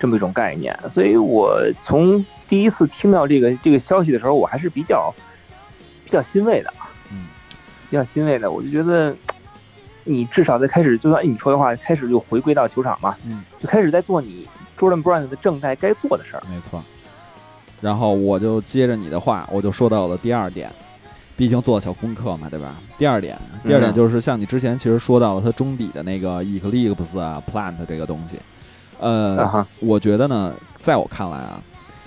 [0.01, 0.77] 这么一种概念。
[0.93, 5.15] 所以我从第一次听到这个这个消息的时候，我还是比较
[6.05, 6.73] 比较欣慰的，
[7.13, 7.27] 嗯，
[7.89, 8.51] 比较欣慰的。
[8.51, 9.15] 我就觉得
[10.03, 16.43] 你至少在开始，就算你说的话，开始就回归到球场嘛，嗯，就开始在做你 Jordan Brand 的正在该做的事儿。
[16.51, 16.83] 没错。
[17.81, 20.71] 然后我就接着你的话，我就说到了第二点，
[21.35, 22.75] 毕竟做小功课嘛，对吧？
[22.99, 28.37] 第二点，第二点就是像你之前其实说到了它中底的那个 Eclipse 啊 Plant 这个东西，
[29.01, 31.61] 呃，我觉得呢，在我看来啊，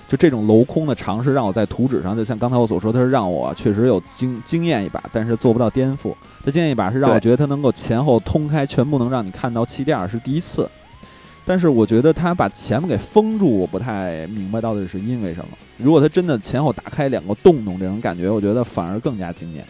[0.06, 6.14] 就这种镂空的尝试，让我在图纸上，就像刚才我所说，它是让我确实有经经验一把，但是做不到颠覆。
[6.44, 10.70] 它经验一把是让我觉得它能够前后通开，全部能让你看到气垫是第一次。
[11.46, 15.48] 但是我觉得它把前面给封住，我不太明白到底是因为什么。
[15.76, 19.64] 如果它真的前后打开两个洞洞，这种感觉，我觉得反而更加惊艳。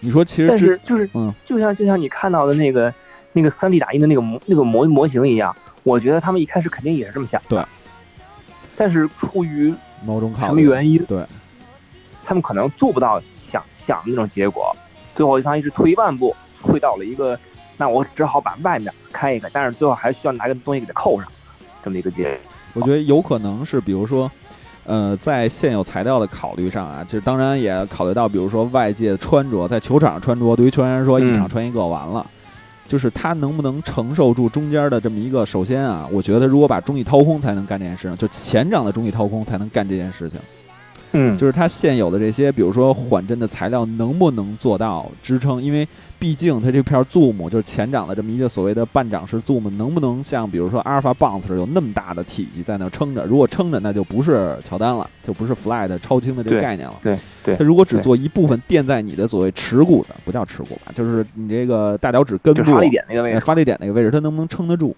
[0.00, 2.94] 你说，其实是就是嗯，就像就像你看到的那个
[3.32, 5.54] 那个三 D 打印的那个模那个模模型一样，
[5.88, 7.40] 我觉得他们一开始肯定也是这么想。
[7.48, 7.64] 对。
[8.76, 9.74] 但是出于
[10.04, 11.24] 某种什么原因，对，
[12.24, 13.20] 他们可能做不到
[13.50, 14.76] 想想的那种结果，
[15.16, 17.36] 最后相当于是退一万步，退到了一个。
[17.80, 21.28] 那我只好把外面开一个，但是最后还需要拿个东西给它扣上，
[21.82, 22.32] 这么一个结果。
[22.74, 24.30] 我觉得有可能是，比如说，
[24.84, 32.24] 呃，在现有材料的考虑上啊，就当然也考虑到，比如说外界的穿着，在球场上穿着，对于球员来说，一场穿一个完了，
[32.88, 35.44] 就是他能不能承受住中间的这么一个？
[35.46, 40.40] 首先啊，我觉得如果把中翼掏空才能干这件事情，就前掌的中翼掏空才能干这件事情。
[41.12, 45.62] 嗯，就是它现有的这些，比如说缓震的材料能不能做到支撑？
[45.62, 45.86] 因为
[46.18, 53.24] 毕竟它这片 Zoom 就是前掌的这么一个所谓的半掌式 Zoom，能不能像比如说 Alpha Bounce 有那么大的体积在那撑着？
[53.24, 56.94] 如果撑着，那就不是乔丹了，就不是 Fly 的超轻的这个概念了。
[57.02, 64.94] 对对，它如果只做一部分垫在你的所谓耻骨的，不叫耻骨吧，就是你这个大脚趾根部发力点那个位置，发力点那个位置，它能不能撑得住？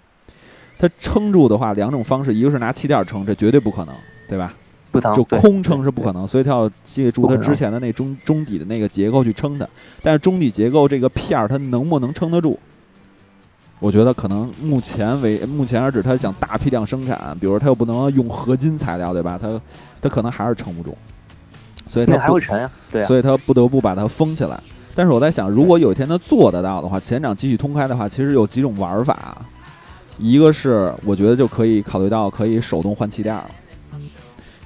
[0.76, 3.94] 它撑住的话，两种方式，一个是拿气垫撑，这绝对不可能，
[4.26, 4.52] 对吧？
[5.14, 9.68] 就空撑是不可能，所以它要借助它之前的那中中底的那个结构去撑它。
[10.02, 12.58] 但是中底结构这个片儿它能不能撑得住？
[13.78, 19.38] 我觉得可能目前为目前而止，它想大批量生产，比如它又不能用合金材料，对吧？
[19.40, 19.60] 它
[20.02, 20.94] 它可能还是撑不住，
[21.86, 24.60] 所以它还会沉啊，对，所以它不得不把它封起来。
[24.94, 29.38] 但是我在想，如果有一天它做得到的话，前掌继续通开的话，其实有几种玩法。
[30.18, 33.46] 一个是我觉得就可以考虑到可以手动换气垫了。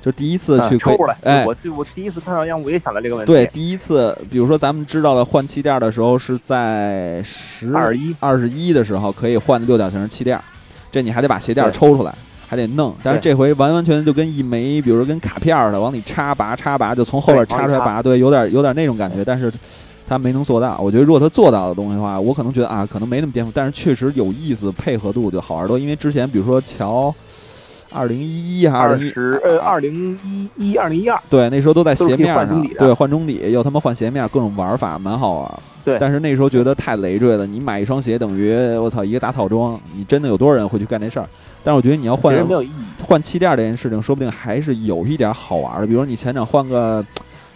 [0.04, 3.32] 就第一次去抽哎，我我第一次看到样，我也想到这个问题。
[3.32, 10.38] 对，第一次，比如说咱们知道了换气垫的时候是在十二一二十一的时候可以换六角形气垫，
[10.92, 12.14] 这你还得把鞋垫抽出来，
[12.46, 12.94] 还得弄。
[13.02, 19.24] 但是这回完完全全就跟一枚，比如说跟卡片似的，往里插拔插拔，就从后边插出来拔，对，有点有点那种感觉。
[19.24, 19.50] 但是
[20.06, 20.78] 他没能做到。
[20.82, 25.78] 我觉得如果他做到的东西的话，我可能觉得啊，可能没那么颠覆，但是确实有意思，配合度就好玩多。
[25.78, 27.14] 因为之前比如说乔。
[27.94, 29.40] 二零一一还是二十？
[29.44, 30.18] 呃，二零
[30.56, 31.18] 一一、二零一二。
[31.30, 32.66] 对，那时候都在鞋面上。
[32.78, 35.58] 对，换中底又他妈换鞋面，各种玩法蛮好玩。
[35.84, 35.96] 对。
[35.98, 41.28] 但是那时候觉得太累赘了，你买一双鞋等于我操一个大套装，你真的有多少人会去干这事儿？
[41.62, 42.34] 但是我觉得你要换
[43.02, 45.86] 换气垫这件事情，说不定还是有一点好玩的。
[45.86, 47.04] 比如你前掌换个，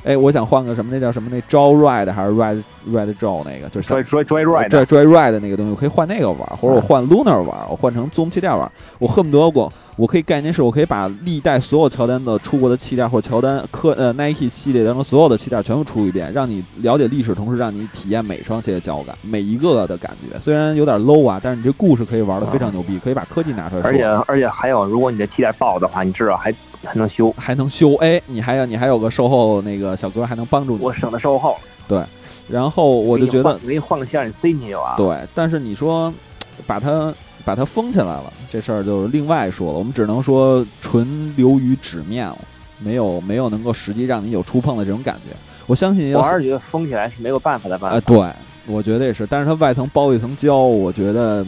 [0.09, 0.91] 哎，我想换个什么？
[0.91, 1.29] 那叫什么？
[1.31, 3.69] 那 Joe Ride 还是 Ride Ride Joe 那个？
[3.69, 4.71] 就是 Joy Joy Ride。
[4.71, 9.71] 对，Joy Ride 那个东西，我可以换那个玩，或者我换 Lunar 玩，我换成 Zoom 气垫玩，我恨不得我。
[9.97, 20.39] 我可以概念是，我可以把历代所有乔丹的出过的气垫，或乔丹科呃 Nike 系列当中所有的气垫全部出一遍，让你了解历史，同时让你体验每双鞋的脚感，每一个的感觉。
[20.39, 23.83] 虽然有点 low 啊，但是你这故事可以玩的非常牛逼，可以把科技拿出来。
[23.83, 27.95] 而且而且还有，如果你的气垫爆的话，你至少还还能修，还能修。
[27.97, 31.57] 哎，你还有你还有个售后那个小哥还能帮助你，我省得售后。
[31.87, 32.03] 对，
[32.49, 34.97] 然后我就觉得给你换个线，你塞进去就完。
[34.97, 36.13] 对，但是你说
[36.67, 37.15] 把它。
[37.45, 39.79] 把它封起来了，这事儿就另外说了。
[39.79, 42.37] 我们只能说纯流于纸面了，
[42.79, 45.35] 没有没有能够实际让你有触碰的这种感觉。
[45.67, 47.97] 我相信，我还是觉得封起来是没有办法的办法。
[47.97, 48.31] 哎对，
[48.67, 49.27] 我觉得也是。
[49.27, 51.43] 但是它外层包一层胶，我觉得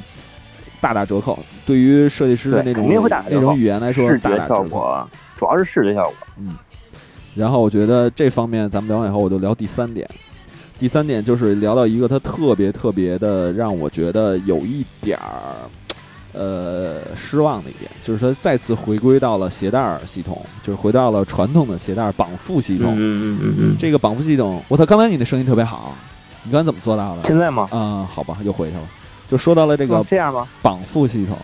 [0.81, 1.39] 大打折扣。
[1.67, 2.87] 对于设计师的那种
[3.29, 5.09] 那种语言来说，大打折扣。
[5.39, 6.15] 主要是视觉效果。
[6.39, 6.57] 嗯。
[7.35, 10.09] 然后我觉得这方面咱们聊完以后，我就聊第三点。
[10.79, 15.55] 第三点就是聊到一个，它特别特别的让我觉得有一点儿。
[16.33, 22.95] 呃，失望的一点就是它再次回归到了鞋带系统，就是回到了传统的鞋带绑缚系统。
[22.95, 23.77] 嗯嗯嗯嗯。
[23.77, 24.87] 这个绑缚系统，我操！
[24.87, 25.93] 刚才你的声音特别好，
[26.45, 27.23] 你刚才怎么做到的？
[27.27, 27.69] 现在吗？
[27.73, 28.83] 嗯，好吧，又回去了。
[29.31, 30.49] 就说到了这个这样吗？
[30.61, 31.39] 绑缚系统，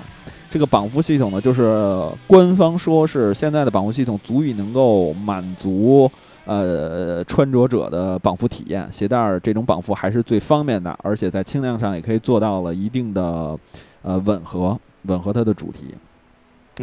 [0.51, 6.11] 这个绑缚系统呢，就是官方说是现在的绑缚系统足以能够满足
[6.47, 8.91] 呃穿着者的绑缚体验。
[8.91, 13.57] 鞋带儿这种绑缚还是最方便的，而且在轻量上也可以做到了一定的
[14.03, 15.95] 呃吻合，吻合它的主题。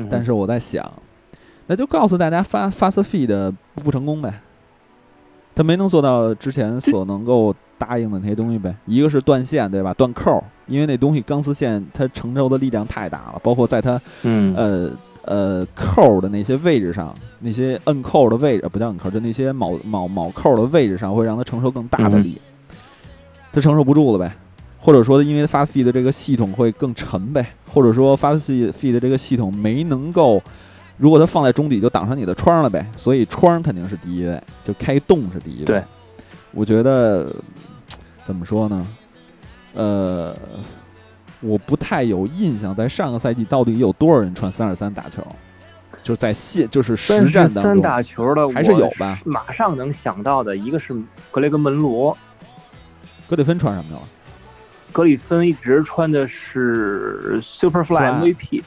[0.10, 0.90] 但是我在想，
[1.68, 4.40] 那就告诉大家发发色 feed 不成功呗，
[5.54, 8.76] 他没能做到之前所能够答应的那些东西呗。
[8.86, 9.94] 一个是断线，对吧？
[9.94, 14.92] 断扣，因为那东西钢丝线它承受的力量太大了，包括在它嗯呃
[15.26, 22.40] 呃扣的那些位置上，那些摁扣的位置不叫摁扣，就那些铆铆铆扣的位置上，会让它承受更大的力，
[23.52, 24.34] 它承受不住了呗。
[24.86, 30.44] 或者说，因为发 feed 的这个系统会更沉呗，或者说发 feed feed 的这个系统没能够，
[30.98, 35.66] 如果它放在中底就挡上你的窗了呗，所以窗肯定是第一位，就开洞是第一位。
[35.68, 35.84] 对，
[36.52, 37.34] 我觉得
[38.24, 38.88] 怎么说呢？
[39.74, 40.36] 呃，
[41.42, 45.26] 我不太有印象，在上个赛季到底有多少人穿三十三打球，
[46.02, 49.20] 就是在现就是实战当中打球的还是有吧？
[49.26, 50.94] 马上能想到的一个是
[51.32, 52.16] 格雷格门罗，
[53.28, 54.02] 格里芬穿什么了？
[54.92, 58.62] 格里芬一直穿的是 Superfly MVP，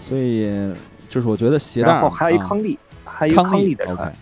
[0.00, 0.74] 所以
[1.08, 4.12] 就是我觉得鞋带，然后还有一康利，还有一康利的穿，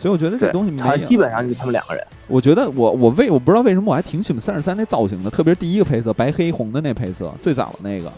[0.00, 2.02] 所以我觉得这东西没基本上就他们两个人。
[2.26, 8.10] 我觉得我我为我不知道为什么我还挺喜欢三十三那造型的，特别是第一个配色白黑红的那配色，最早的那个，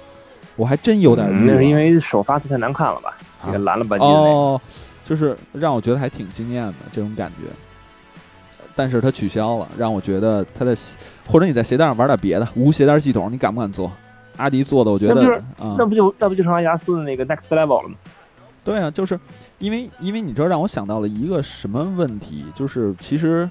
[0.55, 3.19] 我还真有点那是因为首发太难看了吧？
[3.45, 4.61] 这个蓝了吧唧的哦，
[5.05, 7.49] 就是让我觉得还挺惊艳的这种感觉。
[8.77, 10.73] 但是它取消了，让我觉得它的，
[11.27, 13.91] 或者你在鞋带上玩点别的，无鞋带系统，你敢不敢做？
[14.37, 15.43] 阿迪做的，我觉得，
[15.77, 17.97] 那不就那不就成阿迪达斯的那个 Next Level 了吗？
[18.65, 19.19] 对啊，就是
[19.63, 23.49] 因为因为你知道，让我想到了一个什么问题，就是其实。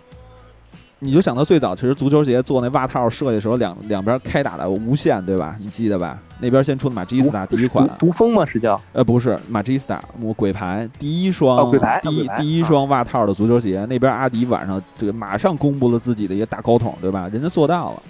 [1.03, 5.55] 你就想到最早，其实足球鞋做那袜套设计的时候，两两边开打的无限，对吧？
[5.57, 6.19] 你记得吧？
[6.39, 8.45] 那边先出的马吉斯塔第一款，毒蜂吗？
[8.45, 8.79] 是叫？
[8.93, 11.71] 呃，不是，马吉斯塔，我鬼牌第一双，
[12.03, 13.83] 第一第一双袜套的足球鞋。
[13.89, 17.27] 那边阿迪晚上这个马上公布了自己的一个大高筒，对吧？
[17.29, 18.03] 人家做到了，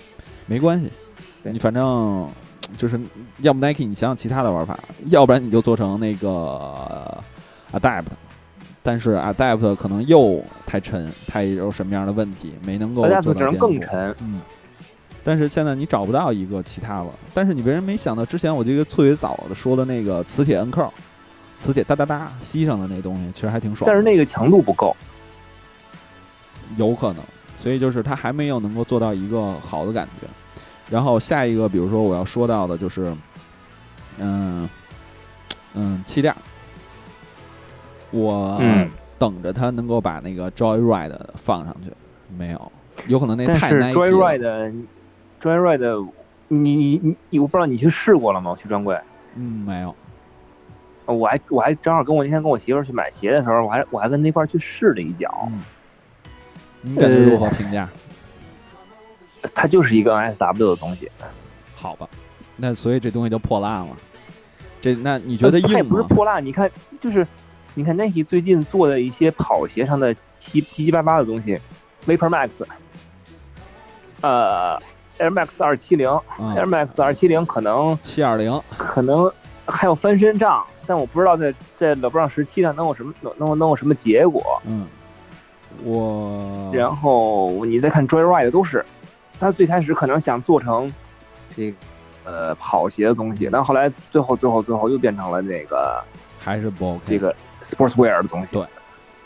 [0.46, 0.92] 没关系，
[1.44, 2.28] 你反正
[2.78, 3.00] 就是
[3.38, 7.24] 要不 Nike，你想想其他的玩法，要不然你就做成那个
[7.74, 8.06] Adapt。
[8.84, 14.16] 但是 Adapt 可能又太沉，太有什么样的问题，没能够做到更沉。
[14.20, 14.42] 嗯，
[15.24, 17.12] 但是现在你找不到一个其他了。
[17.32, 20.92] 但是你别人没想到之前我记得特别早的说的那个磁铁摁扣，
[21.56, 23.88] 磁铁哒哒哒吸上的那东西，其实还挺爽。
[23.88, 24.96] 但是那个强度不够，
[26.76, 27.24] 有可能，
[27.56, 30.28] 所以就是它还没有能够做到一个好的感觉。
[30.90, 33.16] 然后下一个，比如说我要说到的就是，
[34.18, 34.68] 嗯
[35.76, 36.36] 嗯，气垫。
[38.12, 38.62] 我
[39.18, 41.92] 等着他能够把那个 Joyride 放上去，
[42.38, 42.72] 没有，
[43.08, 44.32] 有可能那太 Nike 了。
[45.42, 46.10] Joyride，Joyride，
[46.48, 48.52] 你你你，我不知道你去试过了吗？
[48.52, 49.00] 我去专柜？
[49.36, 49.96] 嗯，没有。
[51.06, 55.50] 我还我还正好跟我那天跟我媳妇去买鞋的时候，我还我还跟那块去试了一脚。
[56.82, 57.90] 你感觉如何评价？
[59.54, 61.10] 它就是一个 SW 的东西。
[61.76, 62.08] 好吧，
[62.56, 63.96] 那所以这东西就破烂了。
[64.80, 65.78] 这那你觉得硬吗？
[65.78, 66.70] 也不是破烂，你看
[67.00, 67.28] 就是。
[67.74, 71.58] 你看 Nike 最近做的一些跑鞋上的七七七八八的东西
[72.06, 72.50] ，Vapor Max，
[74.20, 74.78] 呃
[75.18, 79.32] ，Air Max 二七零，Air Max 二七零可能七二零，可能
[79.66, 84.62] 还有翻身杖，但我不知道在在勒布朗十七上能有什么能能能有什么结果。
[84.66, 84.86] 嗯，
[85.86, 88.86] 我然后你再看 Joyride 都是，
[89.40, 90.92] 他最开始可能想做成
[91.56, 91.78] 这个
[92.26, 96.04] 呃跑鞋的东西，但后来最后最后最后又变成了那个
[96.38, 97.34] 还是不 OK 这个。
[97.72, 98.64] Sportswear 的东西对，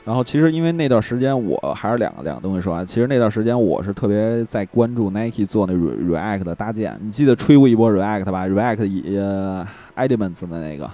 [0.06, 10.90] 然后其实因为那段时间我还是两个两个东西说啊，其实那段时间我是特别在关注 Nike 做那 React 的搭建，你记得吹过一波 React 吧？React 呃 Elements 的那个，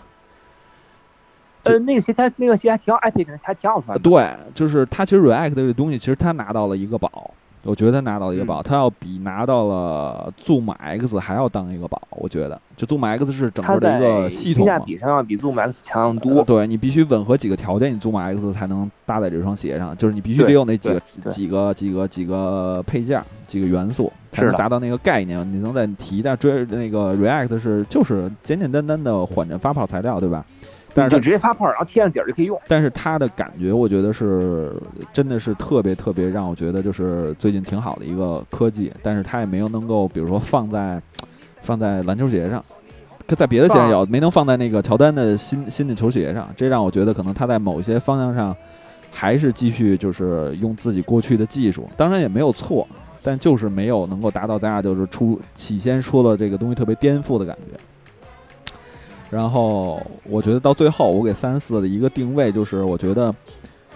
[1.63, 3.99] 呃，那个鞋它那个鞋还挺 Epic 的，还挺好穿。
[3.99, 7.31] 对，就是它其实 React 这个东西，其实它拿到了一个宝。
[7.63, 12.01] 我觉得他拿到了一个宝，他要比拿到了 Zoom X 还要当一个宝。
[12.09, 16.43] 我觉得，就 Zoom X 是整个的一个系统，性价比上要比 Zoom X 强多。
[16.43, 19.95] 对你必须吻合几个条件，你 Zoom X 才能搭在这双鞋上。
[19.95, 25.39] 就是你必须得有那几个几个几个几个配件、几个元素，才能达到那个概念。
[25.53, 30.43] 你能再提一下追那个 React 是就是简简单单的缓震发泡材料，对吧？
[30.93, 32.59] 但是就直接发泡，然后贴上底儿就可以用。
[32.67, 34.73] 但是它的感觉，我觉得是
[35.13, 38.91] 真的是特别特别让我觉得就是最近挺好的一个科技。
[39.01, 41.01] 但是它也没有能够，比如说放在
[41.61, 42.63] 放在篮球鞋上，
[43.27, 46.49] 在别的鞋上有，没能放在那个乔丹的新新的球鞋上。
[46.57, 48.55] 这让我觉得可能他在某些方向上
[49.09, 52.85] 还是继续就是用自己过去的技术，当然也没有错，
[53.23, 57.79] 但就是没有能够达到咱俩就是出起先说的这个东西特别颠覆的感觉。
[59.31, 63.33] 然后我觉得到最后，我给三十四的一个定位就是，我觉得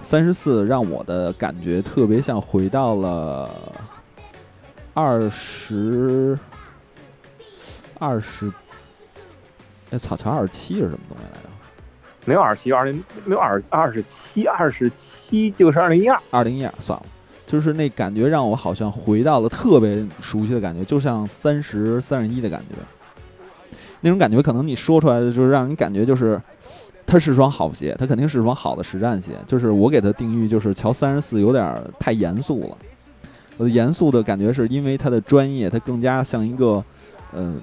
[0.02, 3.52] 三十四让我的感觉特别像回到了
[4.94, 6.40] 二十
[8.00, 8.50] 二十，
[9.92, 11.50] 哎，草桥二十七是什么东西来着？
[12.24, 14.02] 没有二十七，二零没有二二十
[14.34, 14.90] 七，二十
[15.28, 17.06] 七就是二零一二，二零一二算了，
[17.46, 22.76] 就是那感觉让我好像回到了特别熟悉的感觉，就像三十三十一的感觉。
[24.06, 26.40] 那种感觉可能你说出来的就是让人感觉就是
[27.06, 29.32] 它是双好鞋，它肯定是双好的实战鞋。
[29.48, 32.78] 就是我给它定义就是乔三十四有点太严肃了。
[33.58, 36.84] 我的严肃的感觉是因为它的专业，它更加像一个
[37.34, 37.58] 嗯。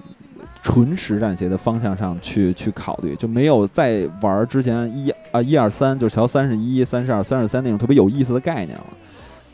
[0.65, 8.85] 纯实战鞋的方向上去去考虑，就没有在玩之前一啊一二三，就是乔三十一、三十二、三十三那种特别有意思的概念了。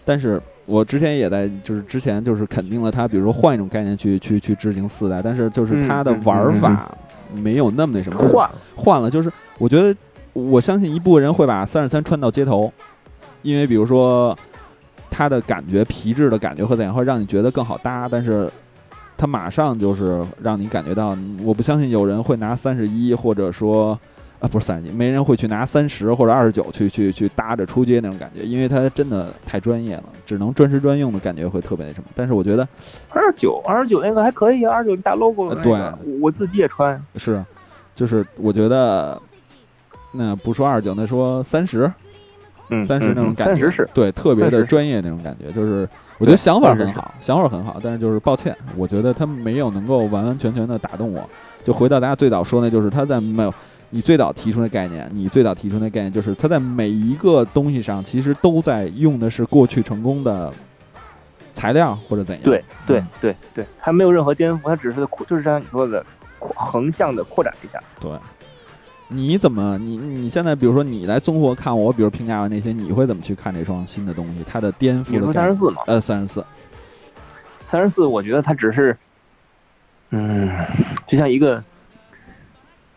[0.08, 6.90] 但是我之前也在，就是之前就是肯定了它，比如说换一种概念去去去执行四代，但是就是它的玩法
[7.34, 9.94] 没有那么那什么，换换了，就是我觉得
[10.32, 12.72] 我相信一部分人会把三十三穿到街头，
[13.42, 14.34] 因为比如说
[15.10, 18.50] 它的感觉皮质的感觉会怎样，会让你觉得更好搭，但是。
[19.20, 21.08] 它马上就是让你感觉到，
[21.42, 23.98] 我不相信有人会拿三十一，或者说，
[24.40, 32.08] 啊，不是三十斤，没人会去拿三十或者二十九去去去搭着出街那种感觉，因为它真的太专业了，只能专时专用的感觉会特别那什么。
[32.14, 32.66] 但是我觉得
[33.10, 35.72] 二十九，二十九那个还可以啊，二十九大 logo 对，
[36.20, 37.00] 我自己也穿。
[37.16, 37.44] 是，
[37.94, 39.20] 就是我觉得，
[40.12, 41.90] 那不说二十九，那说三十，
[42.70, 45.88] 嗯，三十那种感觉，对，特别的专业那种感觉，就是。
[46.20, 51.30] 我觉得想法很好，想法很好，但是就是抱歉，我觉得他没有能够完完全全的打动我。
[51.62, 53.54] 就回到大家最早说那，就是他在没有
[53.90, 60.52] 你最早提出的概念，你最早提出的概念，就是它在每一个东西上其实都在用的是过去成功的
[61.52, 62.44] 材料或者怎样。
[62.44, 66.04] 对对对对，它没有任何颠覆，它只是扩，就是像你说的
[66.38, 67.80] 横向的扩展一下。
[68.00, 68.10] 对。
[69.10, 74.44] 你怎么你你现在比如说你来综合看我，比如评价完那些，你会怎么去看这双新的东西？
[74.46, 75.12] 它的颠覆？
[75.12, 75.80] 你说三十四吗？
[75.86, 76.44] 呃，三十四，
[77.70, 78.94] 三十四，我觉得它只是，
[80.10, 80.50] 嗯，
[81.06, 81.64] 就像一个，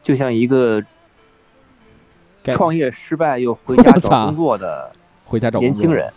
[0.03, 0.81] 就像一个
[2.43, 4.91] 创业失败又回家找工作的
[5.25, 6.11] 回家找年轻人，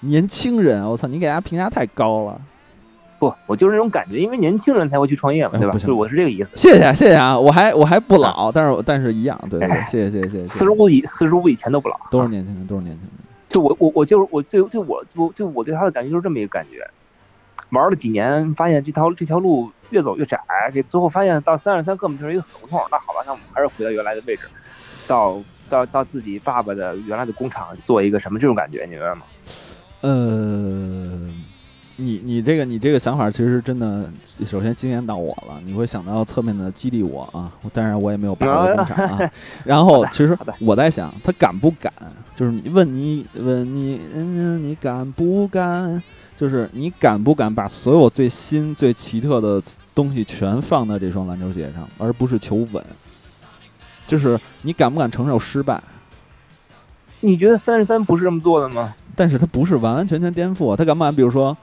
[0.00, 2.40] 年轻人，我操，你给大家评价太高了。
[3.18, 5.76] 不，我就是那种感觉，因为年轻人才会去创业嘛，对吧？
[5.78, 6.50] 就我是这个意思。
[6.54, 10.48] 谢谢谢谢啊，我还我还不老，但是但是一样，对对对，谢谢谢谢谢谢。
[10.48, 13.18] 四十五以四十五以前都不老，都是年轻人，都是年轻人。
[13.48, 16.86] 就我我我就是我对对我我就我对他的感觉就是这么一个感觉，
[17.70, 20.38] 玩了几年，发现这条这条路越走越窄，
[20.72, 22.80] 这最后发现到三十三根本就是一个死胡同。
[22.90, 24.42] 那好吧，那我们还是回到原来的位置，
[25.06, 29.22] 到到到自己爸爸的原来的工厂做一个什么这种感觉，你明白吗？
[30.02, 31.32] 呃。
[31.98, 34.04] 你你这个你这个想法其实真的，
[34.44, 35.58] 首先惊艳到我了。
[35.64, 39.30] 你会想到侧面的激励我啊，当然我也没有爸爸的工厂啊。
[39.64, 41.90] 然后其实我在想，他敢不敢？
[42.34, 46.02] 就是你问你问你嗯，你敢不敢？
[46.36, 49.62] 就是你敢不敢把所有最新最奇特的
[49.94, 52.84] 东西全放在这双篮球鞋上，而不是求稳？
[54.06, 55.82] 就是你敢不敢承受失败？
[57.20, 58.94] 你觉得三十三不是这么做的吗？
[59.14, 61.14] 但是他不是完完全全颠覆，他敢不敢？
[61.14, 61.56] 比如说。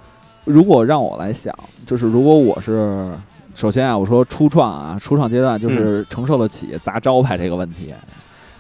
[0.45, 3.17] 如果让我来想，就是如果我是
[3.55, 7.93] 首先啊，我说初创啊，初创阶段就是承受得起砸招牌这个问题，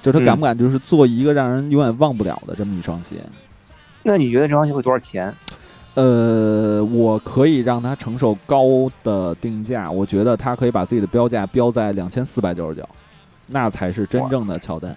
[0.01, 3.17] 就是他敢不敢就是做一个让人永远忘不了的这么一双鞋？
[4.01, 5.35] 那你觉得这双鞋会多少钱？
[5.95, 8.63] 呃，我可以让他承受高
[9.03, 12.87] 的定价，我觉得他可以把自己的标价标在两千四百九十九，
[13.47, 14.95] 那才是真正的乔丹。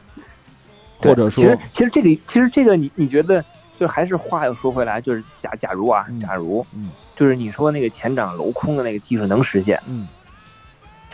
[0.99, 3.45] 或者说，其实其实这里其实这个你你觉得？
[3.79, 10.09] 就还是话又说回来，就是假假如啊，假如，嗯，就是你说那个前掌镂空的那个技术能实现，嗯，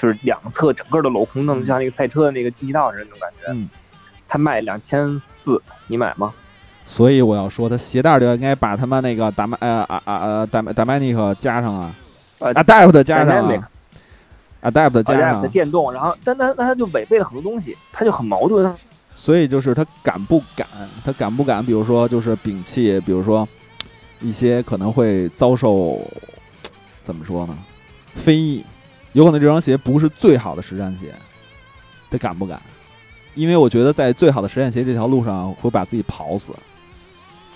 [0.00, 3.68] 就是两侧整个的镂空，弄得像那个赛车的那个进气道似的那种感觉，嗯，
[4.28, 6.32] 它卖两千四，你买吗？
[6.84, 11.94] 所以我要说，他鞋带就应该把他妈那个达麦呃啊啊啊达达麦尼克加上啊
[12.40, 13.62] ，adapt 加上
[14.62, 18.74] ，adapt 加上电动，然后但但但他就违背了很多东西，他就很矛盾。
[19.14, 20.66] 所以就是他敢不敢？
[21.04, 21.64] 他敢不敢？
[21.64, 23.46] 比如说，就是摒弃，比如说
[24.20, 26.00] 一些可能会遭受
[27.02, 27.56] 怎么说呢？
[28.14, 28.64] 非议，
[29.12, 31.14] 有可能这双鞋不是最好的实战鞋，
[32.10, 32.60] 他敢不敢？
[33.34, 36.52] 因为我觉得在最好的实战鞋这条路上会把自己跑死。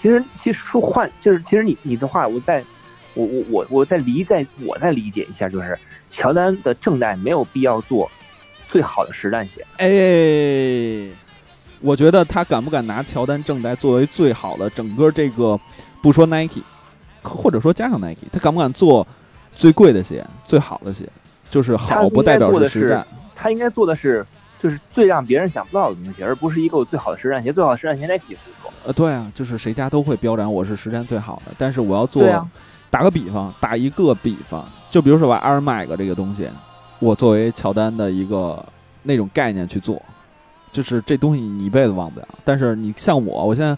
[0.03, 2.62] 其实，其实说换就是，其实你你的话，我在
[3.14, 5.78] 我我我我在理在我再理解一下，就是
[6.11, 8.11] 乔丹的正代没有必要做
[8.68, 9.64] 最好的实战鞋。
[9.78, 11.16] 哎。
[11.82, 15.61] 我觉得他敢不敢拿乔丹正代作为最好的整个这个，
[16.01, 16.62] 不说 Nike，
[17.22, 19.07] 或者说加上 Nike，他敢不敢做
[19.55, 21.07] 最贵的鞋、最好的鞋？
[21.51, 23.07] 就是好不代表是实战。
[23.36, 24.24] 他应该做的是
[24.61, 27.53] 就是最让别人想不到的东西，而不是一个最好的实战鞋。
[27.53, 28.66] 最好的实战鞋 Nike 做。
[28.87, 32.24] 呃，对啊，就是谁家都会标榜我是实战最好的，但是我要做。
[32.89, 36.49] 打个比方，打一个比方，就比如说把 Air Max 这个东西，
[37.01, 38.64] 我作为乔丹的一个
[39.03, 40.01] 那种概念去做，
[40.70, 42.28] 就是这东西你一辈子忘不了。
[42.45, 43.76] 但是你像我，我现在。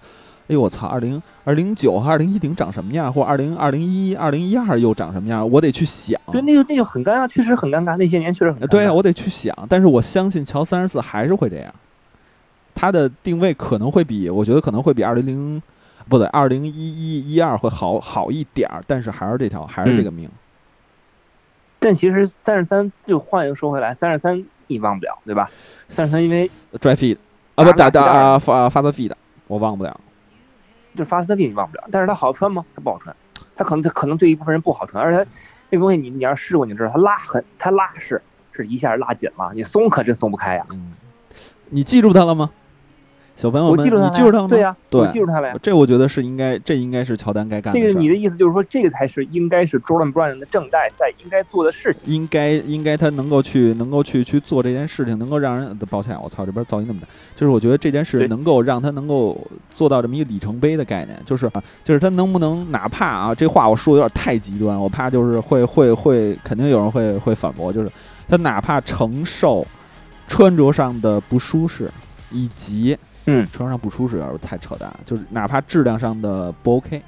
[0.48, 0.86] 哎呦我操！
[0.86, 3.12] 二零二零九和二零一零长什么样？
[3.12, 5.46] 或二零二零一二零一二又长什么样？
[5.50, 6.18] 我得去想。
[6.32, 7.98] 对，那就那就很尴尬，确实很尴尬。
[7.98, 9.54] 那些年确实很尴对啊，我得去想。
[9.68, 11.74] 但是我相信乔三十四还是会这样，
[12.80, 15.60] 它的定位可能会比我觉得可能会比二零零
[16.08, 20.30] 不对二零一一一二会好好一点儿，但是还是这条还是这个命。
[21.80, 25.50] 但其实三十三就换一个说回来，三十三你忘不了对吧？
[25.88, 27.16] 三十三因为 dry feed
[27.56, 29.10] 啊不打打发发的 feed
[29.48, 30.00] 我忘不了。
[30.94, 32.64] 就是发丝病你忘不了，但是它好穿吗？
[32.76, 33.14] 它不好穿，
[33.56, 35.30] 它可能它可能对一部分人不好穿，而且它
[35.70, 38.22] 那个东西你你要试过你就知道，它拉很它拉是
[38.52, 40.64] 是一下拉紧了，你松可真松不开呀。
[40.70, 40.94] 嗯，
[41.70, 42.50] 你记住它了吗？
[43.38, 44.48] 小朋友们，你记住他了吗？
[44.48, 45.54] 对呀，对，记住他了呀。
[45.62, 47.78] 这我觉得是应该，这应该是乔丹该干的。
[47.78, 52.02] 这个你的意思就是说，这个才是应该是 Jordan Brand 的正代在应该做的事情。
[52.12, 55.78] 应该应该他能够去能够去去做这件事情，能够让人。
[55.88, 57.06] 抱歉，我操，这边噪音那么大。
[57.36, 59.40] 就是我觉得这件事能够让他能够
[59.72, 67.88] 做到这么一个里程碑的概念，就是啊，就是他能不能哪怕啊，这话我说的有点太极端，我怕就是会会会肯定有人会会反驳，就是
[68.26, 69.64] 他哪怕承受
[70.26, 71.88] 穿着上的不舒适
[72.32, 72.98] 以及。
[73.28, 74.92] 嗯，穿上不舒适，太扯淡。
[75.04, 77.02] 就是哪怕质量上的不 OK，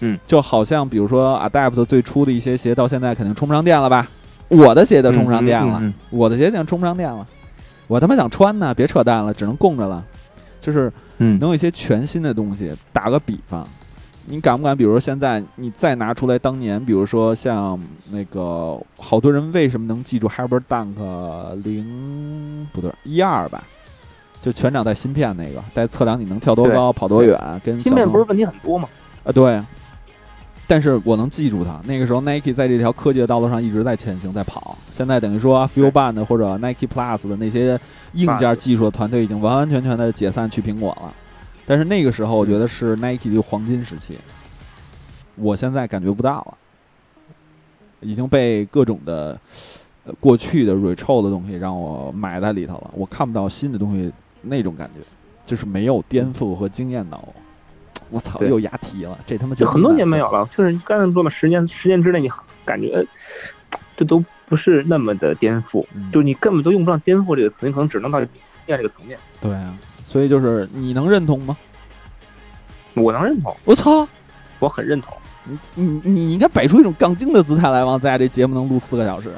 [0.00, 4.08] 嗯，就好像比如说 Adapt 最初的一些鞋，到现在肯定充不上电了吧？
[4.48, 7.26] 我的鞋都充不上电了，我的鞋已经充不上电了。
[7.86, 10.04] 我他妈想穿呢，别扯淡了，只能供着了。
[10.60, 12.72] 就是，嗯，能有一些全新的东西。
[12.92, 13.66] 打个比方，
[14.26, 14.74] 你敢不敢？
[14.76, 17.78] 比如说现在你再拿出来当年，比如说像
[18.10, 20.94] 那个好多人为什么能记住 Hyper Dunk
[21.62, 23.62] 零不对一二吧？
[24.44, 27.34] 就全掌带芯片那个，带测量你能跳多高、跑多远，
[27.64, 28.86] 跟芯片不是问题很多吗？
[29.24, 29.58] 啊，对。
[30.66, 31.80] 但是我能记住它。
[31.84, 34.76] 那个时候，Nike 在这条科技的道路上一直在前行，在跑。
[34.92, 37.80] 现在等于说 f u e l Band 或者 Nike Plus 的那些
[38.12, 41.10] 硬件技术的团队已经完完全全的解散去苹果了。
[41.64, 44.18] 但是那个时候，我觉得是 Nike 的黄金时期。
[45.36, 46.54] 我现在感觉不到了，
[48.00, 49.40] 已经被各种的
[50.20, 52.90] 过去的 retro 的东西让我埋在里头了。
[52.92, 54.12] 我看不到新的东西。
[54.44, 55.00] 那种感觉，
[55.46, 57.34] 就是没有颠覆和惊艳到我。
[58.10, 60.48] 我操，又押题了，这他妈就很多年没有了。
[60.56, 62.30] 就是刚才说嘛，十年十年之内，你
[62.64, 63.04] 感觉
[63.96, 68.28] 这都不是那么的颠覆，就你根本都用不上“颠覆”这个词，你可能只能到验
[68.66, 69.18] 这个层面。
[69.40, 69.74] 对啊，
[70.04, 71.56] 所以就是你能认同吗？
[72.94, 73.56] 我能认同。
[73.64, 74.06] 我操，
[74.60, 75.16] 我很认同。
[75.44, 79.32] 你你你你应该摆出一种杠精的姿态来，王咱俩这节目能录四个小时。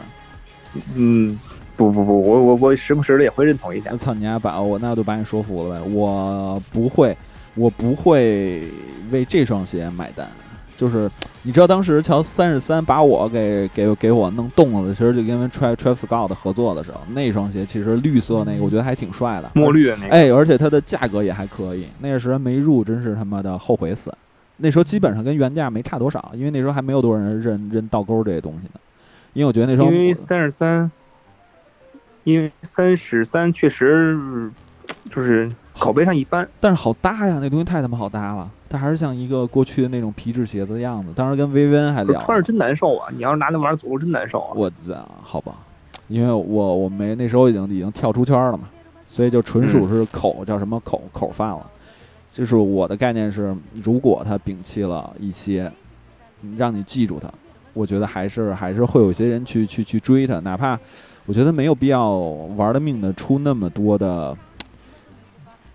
[0.95, 1.39] 嗯。
[1.77, 3.91] 不不不，我我我时不时的也会认同一下。
[3.93, 5.87] 我操你丫把我那就把你说服了呗。
[5.93, 7.17] 我不会，
[7.55, 8.63] 我不会
[9.11, 10.27] 为这双鞋买单。
[10.75, 11.11] 就是
[11.43, 20.09] 你知道当时乔三十三把我给给给我弄动了的，其实就因为 Travis Scott 合作的时候，那双鞋其实绿色那个我觉得还挺帅的，墨绿那个。
[20.09, 21.87] 哎，而且它的价格也还可以。
[22.01, 24.13] 那个时候没入，真是他妈的后悔死。
[24.59, 28.81] 那时候基本上跟原价没差多少，因为那时候还没有多少人认认倒钩这些东西呢。
[29.33, 30.91] 因为我觉得那双因为三十三。
[32.27, 34.19] 因为三十三确实
[35.15, 35.49] 就是
[35.79, 38.51] 口碑上一般，但是好搭呀，那东西太他妈好搭了。
[38.69, 41.13] 它还是像一个过去的那种皮质鞋子的样子。
[41.15, 43.09] 当时跟薇薇恩还聊，穿着真难受啊！
[43.15, 44.53] 你要是拿那玩意儿走路真难受啊！
[44.57, 45.55] 我操，好吧，
[46.09, 48.69] 因为我我没那时候已经已经跳出圈了嘛，
[49.07, 51.65] 所以就纯属是口叫什么口口饭了。
[52.33, 55.71] 就是我的概念是，如果他摒弃了一些，
[56.57, 57.33] 让你记住他，
[57.73, 60.77] 我觉得还是还是会有些人去去去追他，哪怕。
[61.27, 62.11] 我觉得没有必要
[62.57, 64.37] 玩了命的出那么多的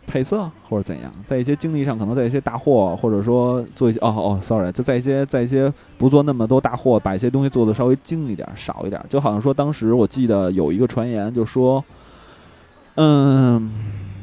[0.07, 9.01] 配色或者怎样，在一些精力上，可能在一些大货，或者说做一些哦哦，sorry，就在一些在一些不做那么多大货，把一些东西做的稍微精一点，少一点。
[9.09, 11.83] 就好像说当时我记得有一个传言，就说，
[12.95, 13.71] 嗯，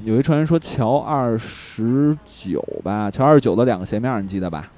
[0.05, 4.71] 有一传言说乔二十九吧，乔二十九的两个鞋面，你记得吧？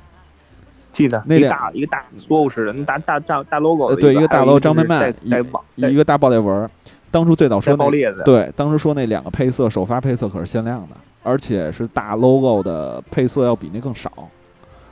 [0.93, 6.68] 记得那大一个大缩似的，那大大大大 logo，对，一个大 logo 张曼曼，一一个大爆裂纹。
[7.12, 14.12] 当初最早说那对，当时说那两个配色首发配色可是限量的，而且是大 logo 的配色要比那更少。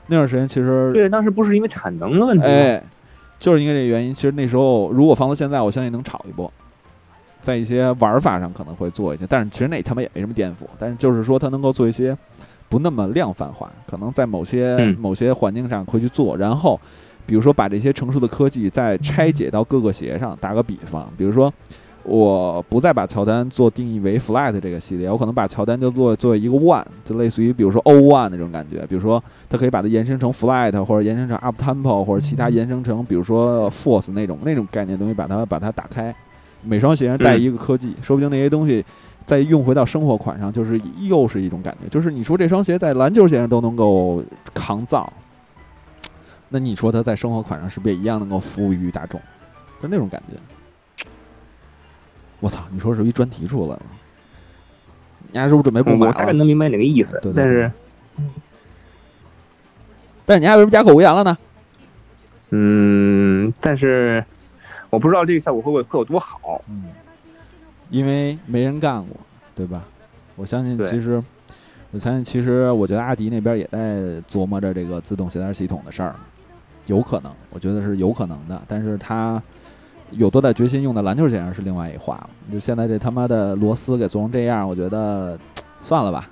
[0.08, 2.82] 那段时间其实对，当时不是因为产能的问题，哎，
[3.38, 4.12] 就是因为这原因。
[4.12, 6.52] 其实那时候如果放到现在，我相信能炒一波，
[7.42, 10.66] 在一些玩法上可能会做一些，但是其实那他妈也没什么颠覆。
[10.78, 12.16] 但是就是说，它能够做一些。
[12.68, 16.36] 不那么量贩化，可能在某些某些环境上会去做。
[16.36, 16.78] 然后，
[17.24, 20.36] 比如说把这些成熟的科技再拆解到各个鞋上。
[20.40, 21.52] 打个比方，比如说
[22.04, 36.14] 我不再把乔丹做定义为 Flat 这个系列，我可能把乔丹就做作为一个 One，就类似于比如说 O One 那种感觉，比如说它可以把它延伸成 Flat，或者延伸成 Up Tempo，或者其他延伸成比如说 Force 那种那种概念东西，把它把它打开。
[36.62, 38.84] 每双鞋上带一个科技，说不定那些东西
[39.28, 41.88] 再用回到生活款上，就是又是一种感觉。
[41.90, 44.24] 就是你说这双鞋在篮球鞋上都能够
[44.54, 45.12] 抗造，
[46.48, 49.20] 那你说它在生活款上是不是也一样能够服务于大众？
[49.82, 51.04] 就那种感觉。
[52.40, 52.64] 我操！
[52.70, 53.82] 你说是一专题出来了，
[55.30, 57.70] 你还是不是准备不买我大概能明白你个意思，对但是，
[60.24, 61.36] 但是你还为什么哑口无言了呢？
[62.48, 64.24] 嗯，但是
[64.88, 66.64] 我不知道这个效果会不会会有多好。
[66.68, 66.84] 嗯，
[67.90, 69.16] 因为没人干过，
[69.54, 69.84] 对吧？
[70.36, 71.22] 我相信，其实，
[71.90, 76.14] 我相信，其实，我觉得阿迪那边也在琢磨着这个自动鞋带系统的事儿，
[76.86, 79.42] 有可能，我觉得是有可能的，但是他。
[80.12, 82.30] 有多大决心用在篮球鞋上是另外一话了。
[82.50, 85.38] 就现在这他妈的螺丝给做成这样，我觉得
[85.82, 86.30] 算了吧。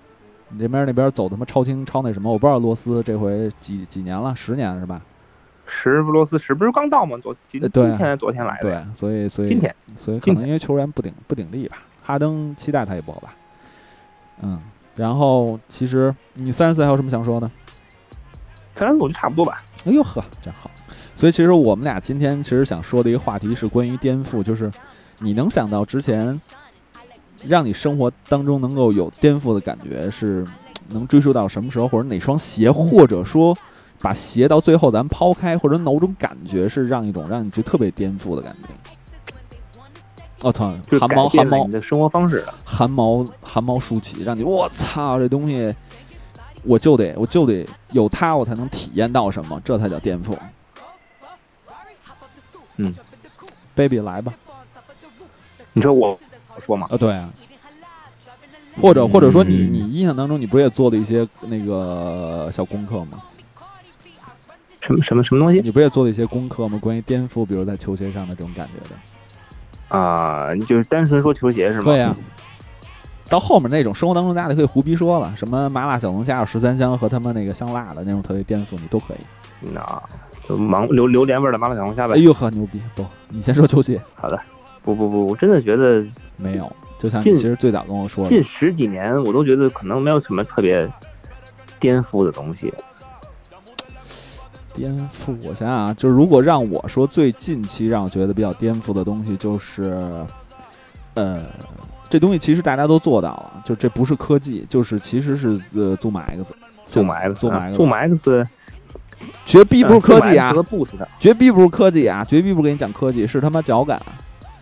[0.48, 5.02] 你这边那边走他妈超轻超那什么，我不知道螺丝这回几几年了，十年是吧？
[5.66, 7.16] 十螺丝十不是刚到吗？
[7.22, 8.62] 昨今天昨天来的。
[8.62, 11.78] 对，所以所以今天所以可能因为球员不顶不顶力吧。
[12.02, 13.34] 哈登期待他也不好吧。
[14.42, 14.60] 嗯，
[14.94, 17.50] 然后其实你三十四还有什么想说的？
[18.74, 19.62] 三十四就差不多吧。
[19.84, 20.70] 哎呦呵，真好。
[21.14, 24.70] 所以其实我们俩今天其实想说的一个话题是关于颠覆，就是
[25.18, 26.38] 你能想到之前
[27.42, 30.46] 让你生活当中能够有颠覆的感觉是
[30.90, 33.56] 能追溯到什么时候，或者哪双鞋，或者说
[34.06, 38.68] 把鞋到最后咱抛开，或者某种感觉是让一种让你觉得特别颠覆的感觉。
[40.42, 45.74] 我操，汗毛汗毛，你的生活方式，汗毛汗毛竖起，让你我操这东西，
[46.62, 50.36] 我就得我就得有它，我才能体验到什么，这才叫颠覆。
[52.76, 52.94] 嗯
[53.74, 54.32] ，baby 来吧，
[55.72, 56.16] 你说我
[56.64, 56.86] 说吗？
[56.92, 57.28] 啊，对啊，
[58.80, 63.20] 或者或者说你你印象当中你不是也做了一些那个小功课吗？
[64.86, 65.60] 什么什么什么东西？
[65.60, 66.78] 你不也做了一些功课吗？
[66.80, 69.98] 关于颠覆，比如在球鞋上的这种感觉的？
[69.98, 71.84] 啊，你就是单纯说球鞋是吗？
[71.84, 72.14] 对呀。
[73.28, 79.70] 到后面那种生活当中大家就可以胡逼说了，什么麻辣小龙虾有十三香和他们那个香辣的那种特别颠覆，你都可以。
[79.72, 80.02] 那。
[80.48, 82.14] 就芒榴榴莲味的麻辣小龙虾呗。
[82.14, 82.80] 哎呦呵，牛逼！
[82.94, 84.00] 不，你先说球鞋。
[84.14, 84.38] 好的。
[84.84, 86.04] 不不不，我真的觉得
[86.36, 86.70] 没有。
[87.00, 90.88] 就像你其实最早跟我说的，近十几年我都觉得可能没有什么特别
[91.80, 92.72] 颠覆的东西。
[94.76, 95.34] 颠覆？
[95.42, 100.06] 我想想啊，就是如果让我说最近期让我觉得比较颠覆的东西，就是
[101.14, 101.42] 呃，
[102.10, 108.46] 这东西其实大家都做到了，就这不是科技，就是其实是呃，Zoom X，Zoom X，Zoom X，Zoom X。
[109.46, 110.52] 绝逼不是科技啊！
[111.18, 112.22] 绝逼不是科技啊！
[112.22, 114.00] 绝逼不跟你讲科技，是他妈脚感。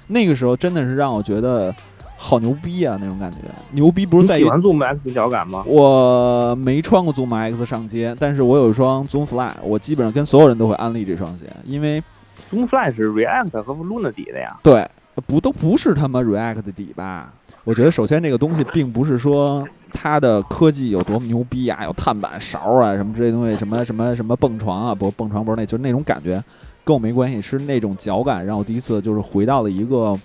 [0.06, 1.74] 那个时候真的是让我觉得
[2.16, 2.96] 好牛逼啊！
[3.00, 3.38] 那种感觉，
[3.72, 4.42] 牛逼不是在于。
[4.42, 5.64] 喜欢 Zoom X 的脚感吗？
[5.66, 12.02] 我没穿过 Zoom X 上街，但是我有一双 Zoom Fly，我基本上跟所有人都会安利这双鞋，因为
[12.50, 14.56] Zoom Fly 是 React 和 Luna 底的呀。
[14.62, 14.88] 对，
[15.26, 17.32] 不都不是他妈 React 的底吧？
[17.64, 19.66] 我觉得首先这个东西并不是说。
[19.96, 21.84] 它的科技有多么牛逼啊？
[21.84, 26.42] 有碳板勺啊，什么这些东西，什么什么什么蹦床啊，不蹦床不是那，就是那种感觉，
[26.82, 30.18] 跟我没关系，是那种脚感让我第一次就是回到了一个，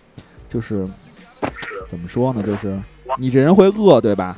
[0.49, 0.83] 就是
[1.87, 2.43] 怎么说呢？
[2.43, 2.79] 就是
[3.17, 4.37] 你这人会饿对吧？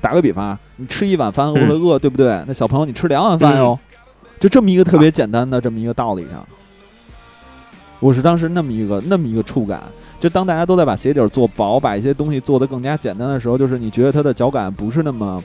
[0.00, 2.42] 打个比方，你吃一碗饭会不会饿对不对？
[2.46, 3.78] 那小朋友你吃两碗饭哟，
[4.38, 6.46] 就这么一个特别简单的这么一个道理上，
[8.00, 9.82] 我是当时那么一个那么一个触感。
[10.18, 15.42] 就当大家都在把鞋底做薄，把一些东西做得更加简单的时候，就是你觉得它的脚感不是那么，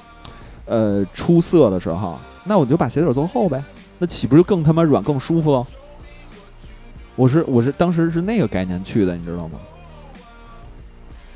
[0.65, 3.61] 呃，出色的时候，那我就把鞋底做厚呗，
[3.99, 5.67] 那岂不是更他妈软、更舒服了？
[7.17, 9.59] 我是我是当时是那个概念去的，你知道吗？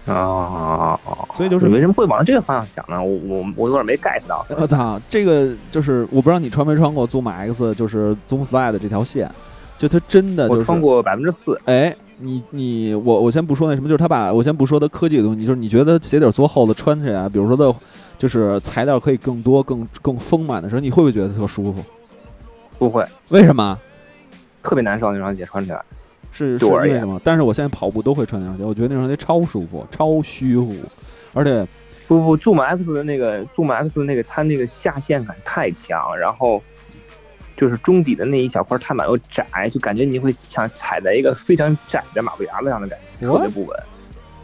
[0.06, 1.00] 啊，
[1.36, 3.04] 所以就是为什么会往这个方向想呢？
[3.04, 4.46] 我我我有点没 get 到。
[4.58, 9.30] 我操，这个就是我不知道你穿没穿过 Zoom X，就是 Zoom Fly 的这条线，
[9.78, 11.96] 就它真的就是穿过百分之四，哎。
[12.18, 17.78] 你你我我先不说那什么，就是他把我先不说他科技的东西，就是你觉得鞋底做厚的穿起来，比如说的，
[18.18, 21.84] 就是材料可以更多、更更丰满的时候，你会不会觉得特舒服？
[22.80, 23.78] 不会，为什么？
[24.64, 25.82] 特别难受那双鞋穿起来，
[26.36, 27.20] 是是为什么？
[27.24, 30.76] 但是我现在跑步都会穿那双鞋，我觉得那双鞋超舒服、超虚乎，
[31.34, 31.66] 而且
[32.08, 36.62] 不不，Zoom X 的那个 Zoom X 的那个它那个下陷感太强，然后。
[37.58, 43.80] 就是中底的那一小块碳板又窄，就感觉你会像踩在一个非常窄的马路牙子上的感觉，特别不稳，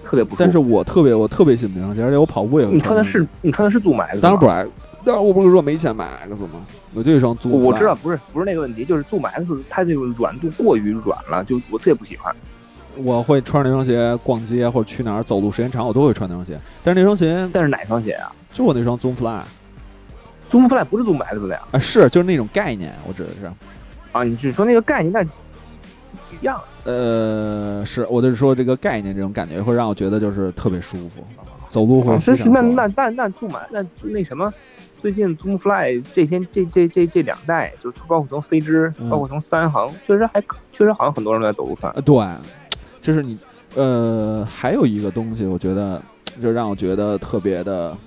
[0.06, 0.34] 特别不。
[0.40, 2.66] 但是我特别我特别喜欢这双鞋，而且我跑步也。
[2.68, 4.22] 你穿的是你穿的是 Zoom X，？
[4.22, 4.72] 当然不是，
[5.04, 6.66] 但我不是说没钱买 X 吗？
[6.94, 7.50] 我就一双租。
[7.60, 12.36] 我知道不是不是那个问题，就是 Zoom X 它这个软度过于软了，就我特别不喜欢。
[12.98, 16.60] 我会穿着那双鞋逛街或者去哪儿走路时间长，我都会穿那双鞋。
[16.84, 18.32] 但是那双鞋，但是哪双鞋啊？
[18.52, 19.42] 就我那双 Zoom Fly。
[20.52, 21.62] Zoom Fly 不是 Zoom X 的呀？
[21.72, 23.50] 啊，是，就是那种概念，我指的是。
[24.12, 25.12] 啊，你只说那个概念？
[25.14, 26.62] 那一样。
[26.84, 31.24] 呃，是，我就是说这个概念，这种感觉会让我觉得就是特别舒服，
[31.70, 32.62] 走路会非常舒服。
[32.62, 34.52] 那那那那 Zoom 那那什么？
[35.02, 40.40] 最近 Zoom Fly 这些这这这这两代，就是包括从飞之，包括从三行，确实还
[40.72, 41.92] 确实好像很多人都在走路穿。
[42.04, 42.28] 对，
[43.02, 43.38] 就是你
[43.76, 46.00] 呃，还有一个东西，我觉得
[46.40, 47.98] 就让我觉得特别的，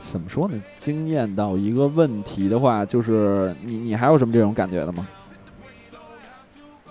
[0.00, 0.60] 怎么说呢？
[0.76, 5.06] 惊艳到一个问题的话，就是你你还有什么这种感觉的吗？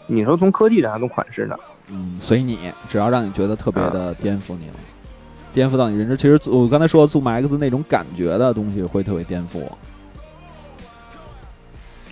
[0.07, 1.55] 你说从科技的还是，从款式呢？
[1.89, 4.75] 嗯，随你，只要让你觉得特别的颠覆你了。
[5.53, 9.77] 颠覆到你认知，其实我刚才说 Zoom X 那种感觉的东西会特别颠覆我。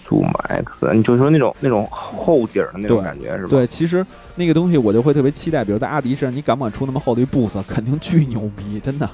[0.07, 3.49] Zoom X，你就说那种那种厚底儿的那种感觉是吧？
[3.49, 7.61] 对，其实那个东西我就会特别期待，比如在阿迪身上，你敢不敢出那么厚的一 Boost？
[7.63, 9.09] 肯定巨牛逼，真的。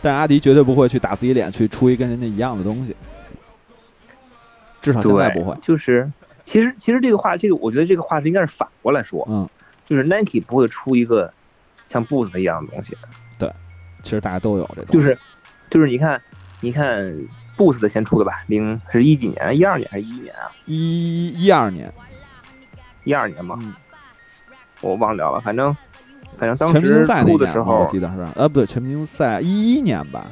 [0.00, 2.96] 但阿迪绝对不会去打自己脸去出一跟人家一样的东西，
[4.80, 5.54] 至少现在不会。
[5.62, 6.10] 就是，
[6.46, 9.46] 其实其实这个话，这个我觉得这个话是应该是反过来说，嗯，
[9.86, 11.30] 就是 Nike 不会出一个
[11.90, 12.96] 像 Boost 一样的东西。
[14.02, 15.16] 其实大家都有这个，就是，
[15.70, 16.20] 就是你看，
[16.60, 17.04] 你看
[17.56, 19.56] ，Boost 的先出的吧，零是一几年？
[19.56, 20.50] 一二年还是一一年啊？
[20.66, 21.92] 一一二年，
[23.04, 23.58] 一二年嘛，
[24.80, 25.76] 我忘掉了，反正，
[26.38, 30.26] 反正当时全明星赛出的时候，我记得是，呃，不对，全明星赛一一年吧，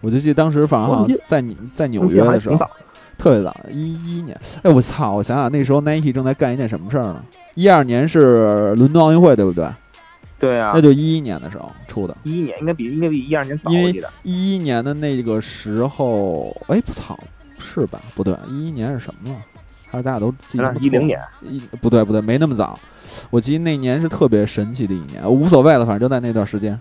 [0.00, 2.58] 我就记得当时反正好像在你在纽约的时候，
[3.16, 4.38] 特别早，一一年。
[4.62, 5.14] 哎，我操！
[5.14, 7.22] 我想想，那时候 Nike 正在干一件什么事儿呢？
[7.54, 9.66] 一二年是伦敦奥运会，对不对？
[10.44, 12.14] 对啊，那就一一年的时候出的。
[12.22, 14.04] 一一年应该比应该比一二年早一点。
[14.22, 17.18] 一一年的那个时候，哎，不操，
[17.58, 17.98] 是吧？
[18.14, 19.36] 不对，一一年是什么了？
[19.90, 21.18] 还是大家都记得一零年？
[21.40, 22.78] 一不对不对，没那么早。
[23.30, 26.78] 我记得那年是特别神奇的一年，无所谓了，反正就在那段时间。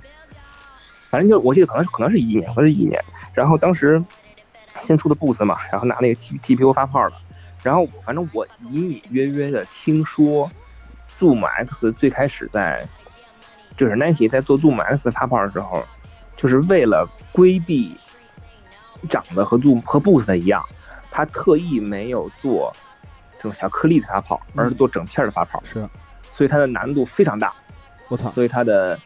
[1.09, 3.01] 反正就我记得可能可能是一一年，可能是一一年。
[3.34, 4.03] 然后当时
[4.86, 7.16] 先出的 Boost 嘛，然后拿那个 T T P U 发泡的。
[7.64, 10.51] 然后反正我隐隐约约的听说
[11.18, 12.86] ，Zoom X 最开始在。
[13.78, 15.84] 就是 Nike 在做 Zoom X 发泡的时候，
[16.38, 17.95] 就是为了规避
[19.09, 20.63] 长得和 Zoom 和 Boost 一样，
[21.11, 22.74] 它特意没有做
[23.38, 25.61] 这种小颗粒的发泡，而是做整片的发泡。
[25.65, 25.88] 是，
[26.36, 27.53] 所以它的难度非常大。
[28.09, 28.30] 我操！
[28.32, 28.99] 所以它的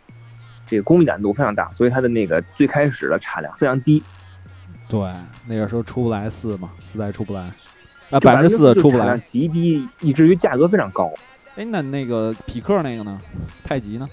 [0.67, 4.03] 这个工艺难度非常大，所以它的那个最开始的产量非常低。
[4.89, 4.99] 对，
[5.45, 7.41] 那个时候出不来四嘛，四代出不来，
[8.09, 11.09] 啊，百分之四出不来，极低，以至于价格非常高。
[11.55, 13.21] 哎，那那个匹克那个呢？
[13.63, 14.09] 太极呢？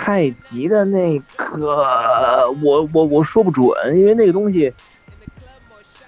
[0.00, 3.68] 太极的那个，我我我说不准，
[3.98, 4.72] 因为那个东西，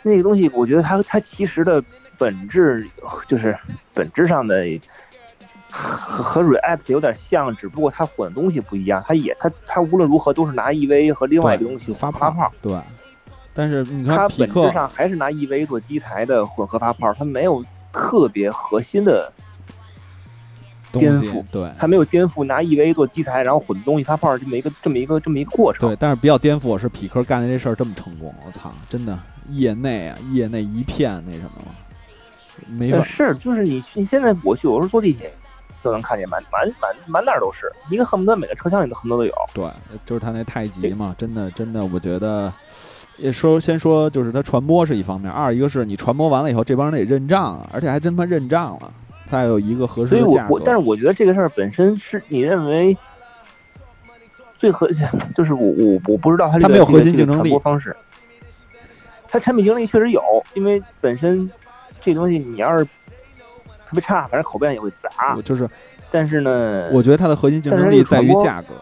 [0.03, 1.83] 那个东西，我觉得它它其实的
[2.17, 2.89] 本质
[3.27, 3.59] 就是
[3.93, 4.65] 本质上的
[5.71, 9.03] 和和 React 有点像，只不过它混的东西不一样。
[9.07, 12.51] 它也它它无论如何都是拿 EV 和另外一个东西发发泡。
[12.63, 12.81] 对，
[13.53, 17.63] 但是你看它本质上还是拿 EV 做基材的混合发泡，它没有
[17.93, 19.31] 特别核心的。
[20.93, 25.89] 颠覆，对，还没有颠覆拿 EVA 做基材，然后混东西发泡这么一个这么一个这么一个过程。
[25.89, 29.19] 对，但是比较颠覆我是匹克干的这事儿这么成功，我操，真的
[29.51, 31.75] 业内啊，业内一片那什么了，
[32.79, 33.05] 没法。
[33.05, 35.33] 是，就是你你现在我去有时候坐地铁
[35.83, 39.33] 就能看见，满满满满哪儿都是，一个恨不得每个车厢里都恨不得都有。
[39.55, 39.71] 对，
[40.05, 42.53] 就是他那太极嘛，真的真的，我觉得
[43.17, 48.93] 也说先说就是它传播是一方面，二一个是你传播完了以后，这帮人得认账啊，而且还真他妈认账了。
[49.31, 52.97] 再有一个合适的价格，但是我觉得这个事儿本身是你认为
[54.59, 55.07] 最核心，
[55.37, 57.95] 就是我我我不知道它它没有核心竞争力方式，
[59.29, 60.21] 它产品竞争力确实有，
[60.55, 61.49] 因为本身
[62.03, 65.37] 这东西你要是特别差，反正口碑也会砸。
[65.45, 65.69] 就是，
[66.11, 68.75] 但是呢，我觉得它的核心竞争力在于价格，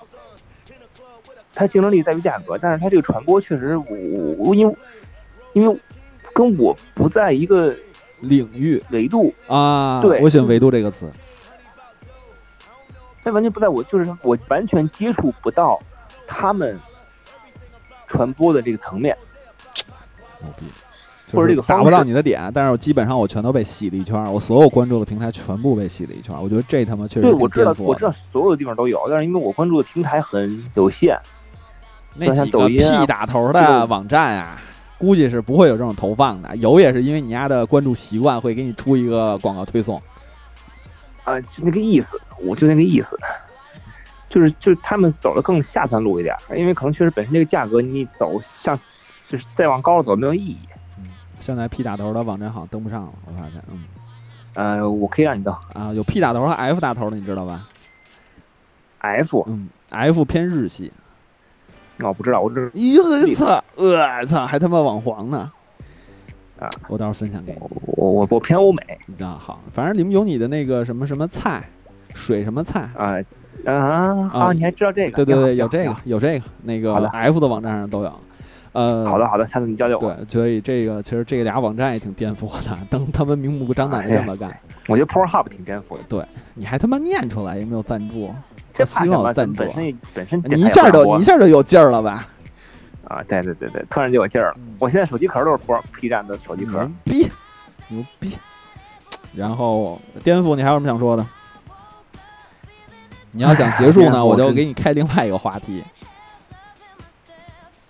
[1.52, 3.86] 它竞争力在于价格，但是它这个传播确实，我
[4.38, 4.74] 我因为
[5.52, 5.78] 因为
[6.32, 7.74] 跟我不在一个。
[8.20, 11.10] 领域维度啊，对，我喜欢“维度”这个词。
[13.24, 15.78] 这完全不在我，就是我完全接触不到
[16.26, 16.78] 他们
[18.06, 19.16] 传播的这个层面。
[20.40, 20.64] 牛逼，
[21.32, 26.34] 或者这个打不到你的点，但是我基本上我全都被洗了一圈，我所有关注的平台全部被洗了一圈。
[26.40, 31.18] 我觉得这他妈确实对，我知道，我知道所有的地方都有，但是因为我关注的平台很有限，
[32.14, 34.58] 那几个 P 打头的网站啊。
[34.98, 40.02] 估计是不会有这种投放的，有也是因为你家的关注习惯会给你出一个广告推送。
[41.24, 43.16] 啊，就那个意思，我就那个意思，
[44.28, 48.78] 就是就是他们走的更下三路一点，因为可能确实本身这个价格你走像
[49.28, 50.58] 就是再往高了走没有意义。
[50.98, 51.04] 嗯，
[51.38, 53.84] 现在 P 打头的网站好像登不上了，我发现，嗯，
[54.54, 57.68] 呃，我可以让你登啊，有 P 打头和 F 打头的，你知道吧
[58.98, 60.92] ？F，嗯，F 偏日系。
[62.00, 65.50] 哦，不知道，我这咦，操，我操，还他妈网黄呢！
[66.58, 67.58] 啊，我到时候分享给你。
[67.96, 68.82] 我我我偏欧美。
[69.20, 71.62] 啊，好，反正里面有你的那个什么什么菜，
[72.14, 73.14] 水什么菜啊
[73.64, 74.52] 啊啊！
[74.52, 75.24] 你还知道这个？
[75.24, 78.12] 对对对，有这个，有这个，那个 F 的网站上都有。
[78.72, 80.14] 呃，好的好的，下次你教教我。
[80.14, 84.56] 对，所以这个其实这俩网站也挺颠覆我的，当他们明目张胆的这么干。
[84.86, 86.02] 我觉得 ProHub 挺颠覆的。
[86.08, 86.24] 对，
[86.54, 88.30] 你还他妈念出来有没有赞助？
[88.78, 89.64] 这希望赞助。
[89.64, 92.26] 本身本身你一下就一下就有劲儿了吧？
[93.08, 94.56] 啊，对对对对，突然就有劲儿了。
[94.78, 97.30] 我现在手机壳都是 Pro P 站的手机壳，牛逼
[97.88, 98.38] 牛逼。
[99.34, 101.26] 然后颠覆，你还有什么想说的？
[103.32, 105.82] 你要想结束呢，我就给你开另外一个话题。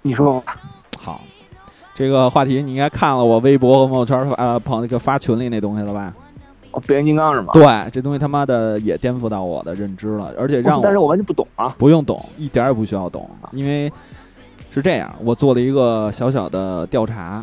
[0.03, 0.43] 你说
[0.99, 1.21] 好，
[1.95, 6.15] 这个话题你应该看了我微博和朋友圈发朋那个发群里那东西了吧？
[6.71, 7.53] 哦，变形金刚是吗？
[7.53, 11.75] 对，这东西他妈的也颠覆到我的认知了，而且让我，但是我完全不懂啊！
[11.79, 13.91] 不用懂，一点也不需要懂，因为
[14.71, 17.43] 是这样，我做了一个小小的调查，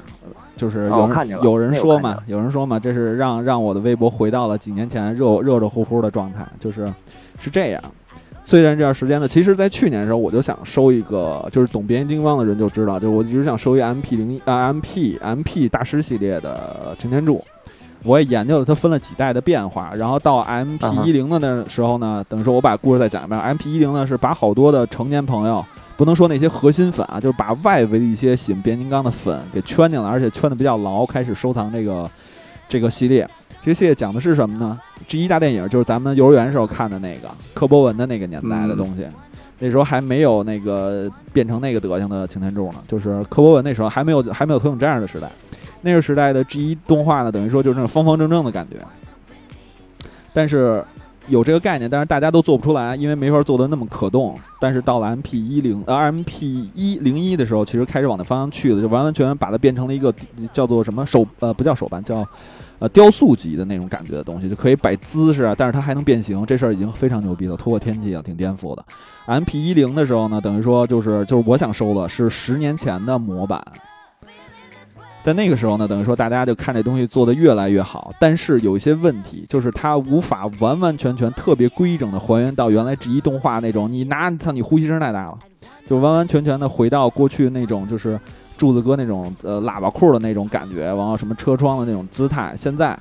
[0.55, 6.91] 就是有人有人说嘛，有人说嘛，这是让让我的微博回到了几年前热热热乎乎的状态，就是
[7.39, 7.81] 是这样。
[8.47, 17.43] 虽然这段时间呢，其实，在去年的时候，我就想收一个，就是懂变形金刚的人就知道，就我一直想收一 M P 零一啊 M P M P 大师系列的擎天柱。
[18.05, 23.39] 我也研究了它分了几代的变化，然后到 M P 一零的那时候呢，等于说我把故事再讲一遍。
[23.39, 25.65] M P 一零呢是把好多的成年朋友，
[25.97, 32.09] 不能说那些核心粉啊，就是把外围的一些喜欢变形金刚的粉给圈进来，而且圈的比较牢，开始收藏这个
[32.69, 33.27] 这个系列。
[33.61, 39.07] 这个系列讲的是什么呢？G 一大电影就是咱们幼儿园时候看的那个柯博文的那个年代的东西，
[39.57, 45.31] 那时候还没有那个变成那个德行的擎天柱呢，就是柯博文那时候还没有还没有投影这样的时代，
[45.85, 48.77] 那个时代的 G 一动画呢，等于说就是那种方方正正的感觉，
[50.33, 50.83] 但是
[51.27, 54.35] 有这个概念，但是大家都做不出来，因为没法做的那么可动。
[54.59, 60.11] 但是到了 M P 一零呃 M P 一零一的时候，其实开始往那方向去了，就完完全全把它变成了一个
[60.51, 62.27] 叫做什么手呃不叫手办叫。
[62.77, 68.83] 呃，雕塑级的那种感觉的东西，就可以摆姿势啊，但是它还能变形，这事儿已经非常牛逼了，突破天际了，挺颠覆的。
[69.27, 73.65] M P 一零的时候呢，等于说就是就是我想收的是十年前的模板，
[75.25, 85.39] 在那个时候呢，等于说大家就看这东西做的越来越好，但是有一些问题，就是它无法完完全全特别规整的还原到原来这一动画那种，你拿像你呼吸声太大了，
[85.89, 88.19] 就完完全全的回到过去那种就是。
[88.57, 92.97] 柱子哥那种呃喇叭裤的那种感觉，然后什么车窗的那种姿态，现在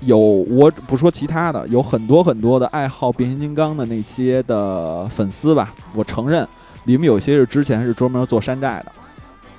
[0.00, 6.44] 有我不说其他的，有很多很多的爱好变形金刚的那些的粉丝吧，我承认
[6.86, 8.90] 里面有些是之前是专门做山寨的，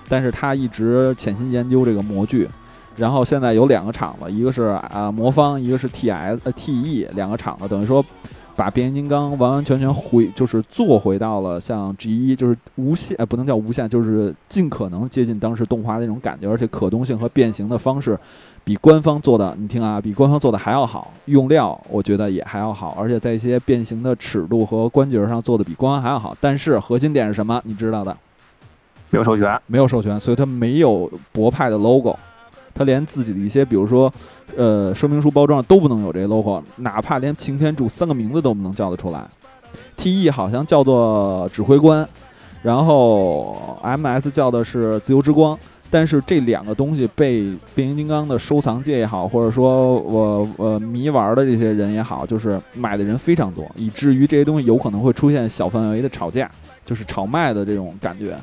[0.07, 2.49] 但是他一直潜心研究这个模具，
[2.95, 8.03] 然后现在有两个厂子，一个是啊魔方，一个是 T S 呃 T E 两个厂子，等于说。
[8.55, 18.15] 把变形金刚完完全全回，就是做回到了像 G 一，就是无限，呃，不能叫无限，就是尽可能接近当时动画那种感觉，而且可动性和变形的方式，
[18.63, 26.37] 比官方做的，你听啊，比官方做的还要好，用料我觉得也还要好，而且在一些变形的尺度和关节上做的比官方还要好。
[26.39, 27.59] 但是核心点是什么？
[27.65, 28.15] 你知道的，
[29.13, 32.17] 没有授权，没有授权，所以它没有博派的 logo。
[32.73, 34.11] 他连自己的一些，比如说，
[34.57, 39.23] 呃，说明书包装都不能有这 logo，哪怕连擎天柱三个名字都不能叫得出来。
[39.95, 42.09] T E 好像叫做指挥官，
[42.63, 45.55] 然后 M S 叫的是自由之光，
[45.91, 56.49] 但是这两个东西被变形金刚的收藏界也好，或者说我呃迷玩的这些人也好，就是买的人非常多，以至于这些东西有可能会出现小范围的吵架，
[56.83, 58.35] 就是炒卖的这种感觉。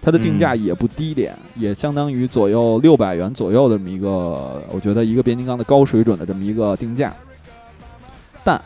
[0.00, 7.12] 它的定价也不低廉，也相当于左右六百元左右的这么一个，我觉得一个变形金刚的高水准的这么一个定价。
[8.44, 8.58] 但，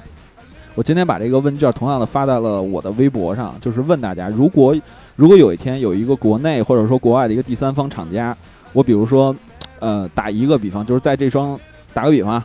[0.75, 4.77] 我今天把这个问卷同样的发在了我的微博上，就是问大家，如果
[5.17, 8.37] 如果有一天有一个国内或者说国外的一个第三方厂家，
[8.73, 9.35] 我比如说，
[9.81, 11.59] 呃，打一个比方，就是在这双
[11.93, 12.41] 打个比方，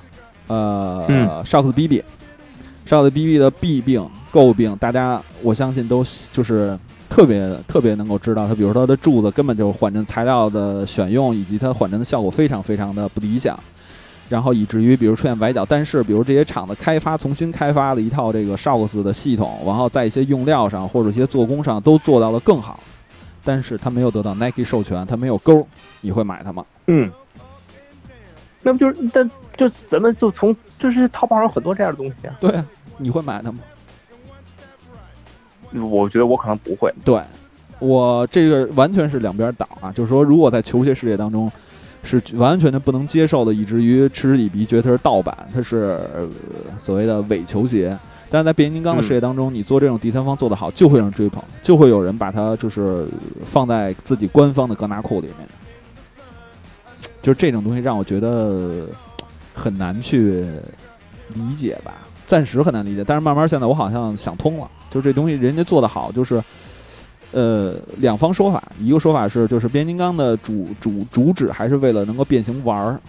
[0.47, 6.79] 呃，，shox BB，Shox BB 的弊病诟病，大家我相信都就是。
[7.09, 13.57] 特别特别能够知道它，比如说它的柱子根本就是缓震材料的选用，以及它缓震的效果非常非常的不理想，
[14.29, 15.65] 然后以至于比如出现崴脚。
[15.65, 22.79] 但是比如这些厂子开发重新开发了一套这个 Shocks 的系统，然后在一些用料上或者一些做工上都做到了更好，
[23.43, 25.65] 但是它没有得到 Nike 授权，它没有勾，
[26.01, 26.63] 你会买它吗？
[26.87, 27.11] 嗯，
[28.61, 32.35] 那不就是，但就咱们就从就是淘宝上很多这样的东西啊。
[32.39, 32.61] 对，
[32.97, 33.59] 你会买它吗？
[35.74, 36.93] 我觉得我可能不会。
[37.03, 37.22] 对，
[37.80, 41.51] 我这个完全是两边倒啊，就是说，如果在球鞋世界当中，
[42.03, 45.99] 是完完全的不能接受的，以至于嗤之以鼻，觉得它是盗版，它是
[46.80, 47.97] 所谓的伪球鞋。
[48.30, 53.07] 但是在变形金刚的世界当中，你做这种第三方做得好，就会让人追捧，就会有人把它就是
[53.45, 55.47] 放在自己官方的格纳库里面。
[57.22, 58.88] 就是这种东西让我觉得
[59.53, 60.45] 很难去
[61.34, 63.03] 理解吧，暂时很难理解。
[63.03, 66.39] 但是慢慢现在我好像想通了，就是这东西人家做的好，就是
[67.32, 72.99] 呃两方说法，一个说法是就是变形金刚的主主主旨还是为了能够变形玩儿。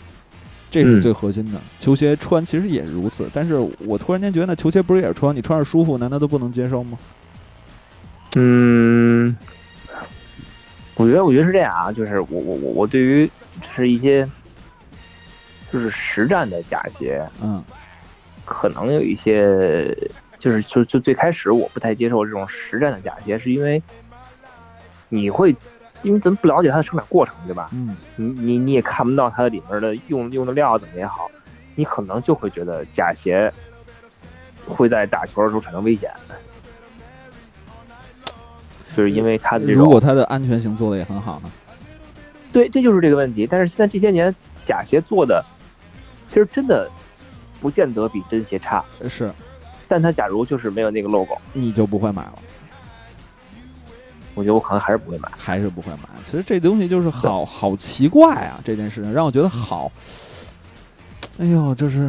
[0.70, 3.26] 这是最核心的，球鞋穿其实也是如此。
[3.32, 3.54] 但是
[3.86, 5.34] 我突然间觉得，那球鞋不是也是穿？
[5.34, 6.98] 你穿着舒服，难道都不能接受吗？
[8.36, 9.34] 嗯，
[10.96, 13.30] 我觉得，我觉得是这样啊，就是我我我我对于
[13.74, 14.28] 是一些
[15.72, 17.64] 就是实战的假鞋，嗯，
[18.48, 19.96] 可能有一些
[20.38, 23.82] 就是就就最开始我不太接受这种实战的假鞋，是因为
[25.08, 25.54] 你会。
[26.04, 27.70] 因为咱们不了解它的生产过程，对吧？
[27.72, 31.28] 嗯，你你你也看不到它里面的用用的料怎么也好，
[31.74, 33.52] 你可能就会觉得假鞋
[34.64, 36.08] 会在打球的时候产生危险，
[38.96, 41.50] 就是因为它的如果它的安全性做的也很好呢？
[42.52, 43.44] 对，这就是这个问题。
[43.44, 44.32] 但是现在这些年
[44.64, 45.44] 假鞋做的
[46.28, 46.88] 其实真的
[47.60, 49.32] 不见得比真鞋差，是，
[49.86, 52.34] 但它假如就是没有那个 logo，你就不会买了。
[54.34, 56.08] 我觉得我可能还是不会买，还是不会买。
[56.24, 59.90] 其实这东西就是好好奇怪啊，这件事情让我觉得好。
[61.38, 62.08] 哎呦，就是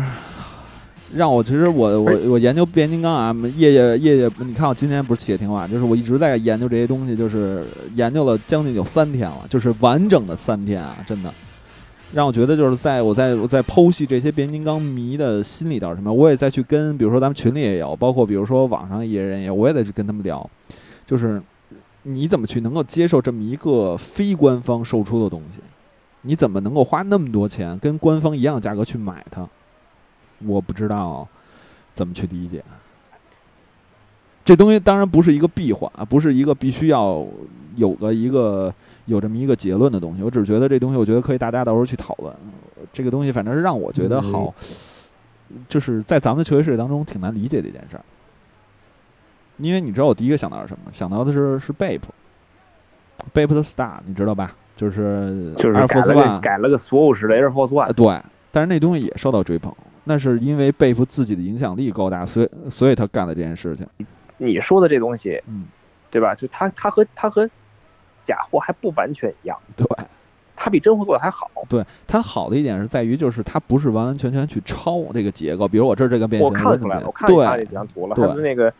[1.11, 11.33] 让我其实我我我研究变形金刚啊，夜夜夜夜，你看我今天不是写挺晚，就是我一直在研究这些东西，就是研究了将近有三天了，就是完整的三天啊，真的
[12.13, 20.49] 让我觉得就是在我在我在剖析这些变形金刚迷的心理到什么，我也再去跟比如说咱们群里也有，包括比如说网上一些人也，我也得去跟他们聊，
[21.05, 21.41] 就是。
[22.03, 25.59] 你怎么去能够接受这么一个非官方售出的东西？
[26.21, 29.45] 你怎么能够花那么多钱跟官方一样的价格去买它？
[30.45, 31.27] 我不知道
[31.93, 32.63] 怎么去理解。
[34.49, 37.23] 这东西当然不是一个闭环啊，不是一个必须要
[37.75, 38.73] 有个一个
[39.05, 40.23] 有这么一个结论的东西。
[40.23, 42.33] 我只是觉得这东西，我觉得可以大家到时候去讨论。
[42.91, 44.51] 这个东西反正是让我觉得好，
[45.67, 48.03] 就是在咱们的球鞋世界当中挺难理解的一件事儿。
[49.57, 50.91] 因为你知道我第一个想到是什么？
[50.91, 54.55] 想到的是是 Bape，Bape 的 Star，你知道吧？
[54.75, 57.93] 就是就是改了个改了个所有式的 Air Force One。
[57.93, 58.19] 对，
[58.49, 59.71] 但是那东西也受到追捧，
[60.05, 63.85] 那是因为 Bape 自己的影响力够大，所以所以他干了这件事情。
[64.39, 65.67] 你说的这东西，嗯，
[66.09, 66.33] 对吧？
[66.33, 67.47] 就它它和它和
[68.25, 69.85] 假货还不完全一样，对，
[70.55, 71.47] 它比真货做的还好。
[71.69, 78.73] 对，它好的一点是在于，就是它不是完完全全去抄这个结构，比如我这这个变形，我看出来了，我看出来这几张图了，他的那个。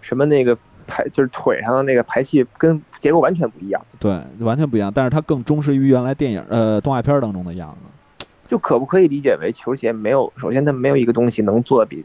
[0.00, 0.56] 什么那个
[0.86, 4.92] 排就是腿上的那个排气跟结构完全不一样，对，完全不一样。
[4.94, 8.26] 但是它更忠实于原来电影呃动画片当中的样子。
[8.48, 10.32] 就可不可以理解为球鞋没有？
[10.36, 12.04] 首先它没有一个东西能做的比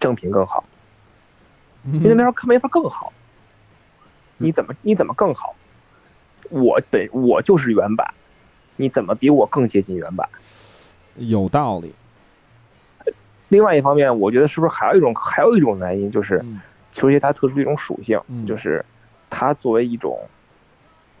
[0.00, 0.64] 正品更好，
[1.84, 3.12] 因为那时候没法更好。
[4.38, 5.54] 你怎么你怎么更好？
[6.48, 8.12] 我本我就是原版，
[8.76, 10.28] 你怎么比我更接近原版？
[11.16, 11.94] 有道理。
[13.48, 16.44] 另外一方面，我觉得是不是还有一种还有一种原因就是。
[16.92, 18.84] 球鞋它特殊的一种属性，就是
[19.30, 20.18] 它作为一种，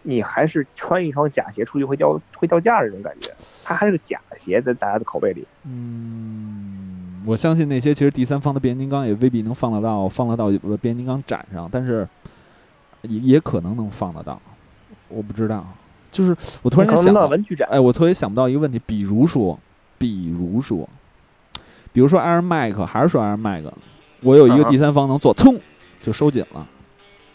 [0.02, 3.32] 你还是穿一双假鞋出去会掉会掉价的这种感觉，
[3.62, 5.46] 它还是个假鞋，在大家的口碑里。
[5.64, 6.89] 嗯，
[7.26, 12.08] 我相信那些其实第三方的变形金刚也未必能放得到放得到变形金刚展上，但是
[13.02, 14.40] 也也可能能放得到，
[15.08, 15.66] 我不知道。
[16.12, 19.58] 就是我突然间想到文具展，哎，我特别想不到一个问题，比如说，
[19.96, 20.88] 比如说，
[21.92, 23.70] 比如说 Air Max，还是说 Air Max。
[24.22, 25.58] 我有一个第三方能做，噌
[26.02, 26.66] 就收紧了，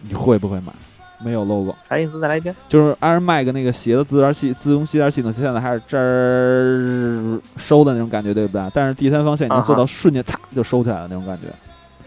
[0.01, 0.73] 你会不会买？
[1.19, 2.19] 没有 logo，啥意思？
[2.19, 2.55] 再来一遍。
[2.67, 8.71] 就是 Air Max 那个鞋的自然系自动系带系统，现在还是这儿收的那种感觉，对不对？
[8.73, 11.47] 但是第三方现在能做到瞬间嚓就收起来了那种感觉。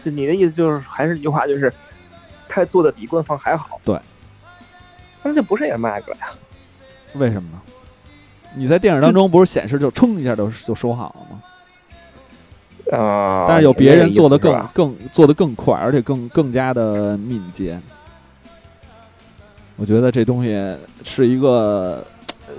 [0.03, 1.73] 就你的意思就是，还是一句话，就是
[2.47, 3.79] 它做的比官方还好。
[3.83, 3.99] 对，
[5.23, 6.27] 那就不是 Air Max 了呀？
[7.15, 7.59] 为什么呢？
[8.55, 11.41] 你在电影当中不是显示就冲一下就就收好了吗？
[12.97, 13.45] 啊！
[13.47, 17.79] 但是有别人做的更更做的更快，而且更更加的敏捷。
[19.79, 20.61] 我觉得这东西
[21.05, 22.05] 是一个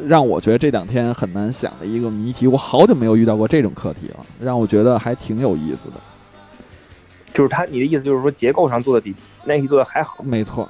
[0.07, 2.47] 让我觉得这两天很难想的一个谜题。
[2.47, 5.97] 我好久没有遇到过这种课题了，让我觉得还挺有意思的。
[7.35, 9.15] 就是他，你的意思就是说结构上做的比
[9.45, 10.23] Nike 做的还好？
[10.23, 10.67] 没错。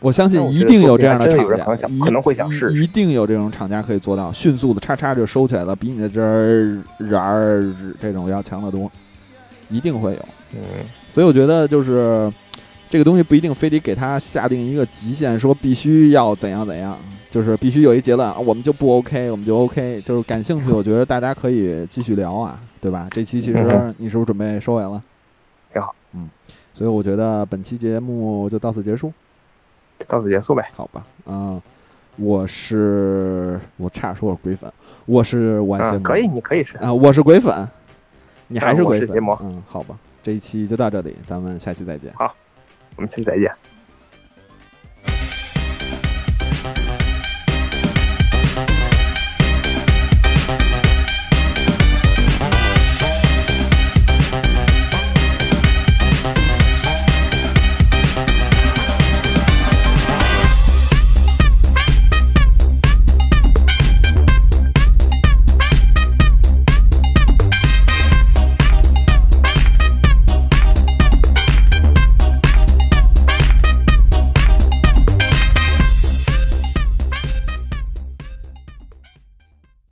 [0.00, 8.90] 我相信一定有这样的厂家，可能会想试，一定有这种厂家可以做到迅速的叉叉就收起来了，比你的这儿然儿这种要强得多，
[9.70, 10.18] 一定会有。
[10.54, 10.60] 嗯，
[11.08, 12.30] 所以我觉得就是
[12.92, 16.94] 这个东西不一定非得给他下定一个极限，说必须要怎样怎样，
[17.30, 20.02] 就是必须有一结论，我们就不 OK，我们就 OK。
[20.02, 23.08] 就是感兴趣，我觉得大家可以继续聊啊，对吧？
[23.10, 25.02] 这期其实你是不是准备收尾了？
[25.72, 26.28] 挺好，嗯，
[26.74, 29.10] 所以我觉得本期节目就到此结束，
[30.06, 30.68] 到此结束呗。
[30.74, 31.58] 好吧，嗯，
[32.16, 34.70] 我是我差点说我是鬼粉，
[35.06, 37.66] 我是玩邪魔，可以，你可以是啊，我是鬼粉，
[38.48, 42.12] 你还是鬼粉，嗯，好吧，这一期就到这里，咱们下期再见。
[42.16, 42.30] 好。
[42.96, 43.71] 我们下期再见。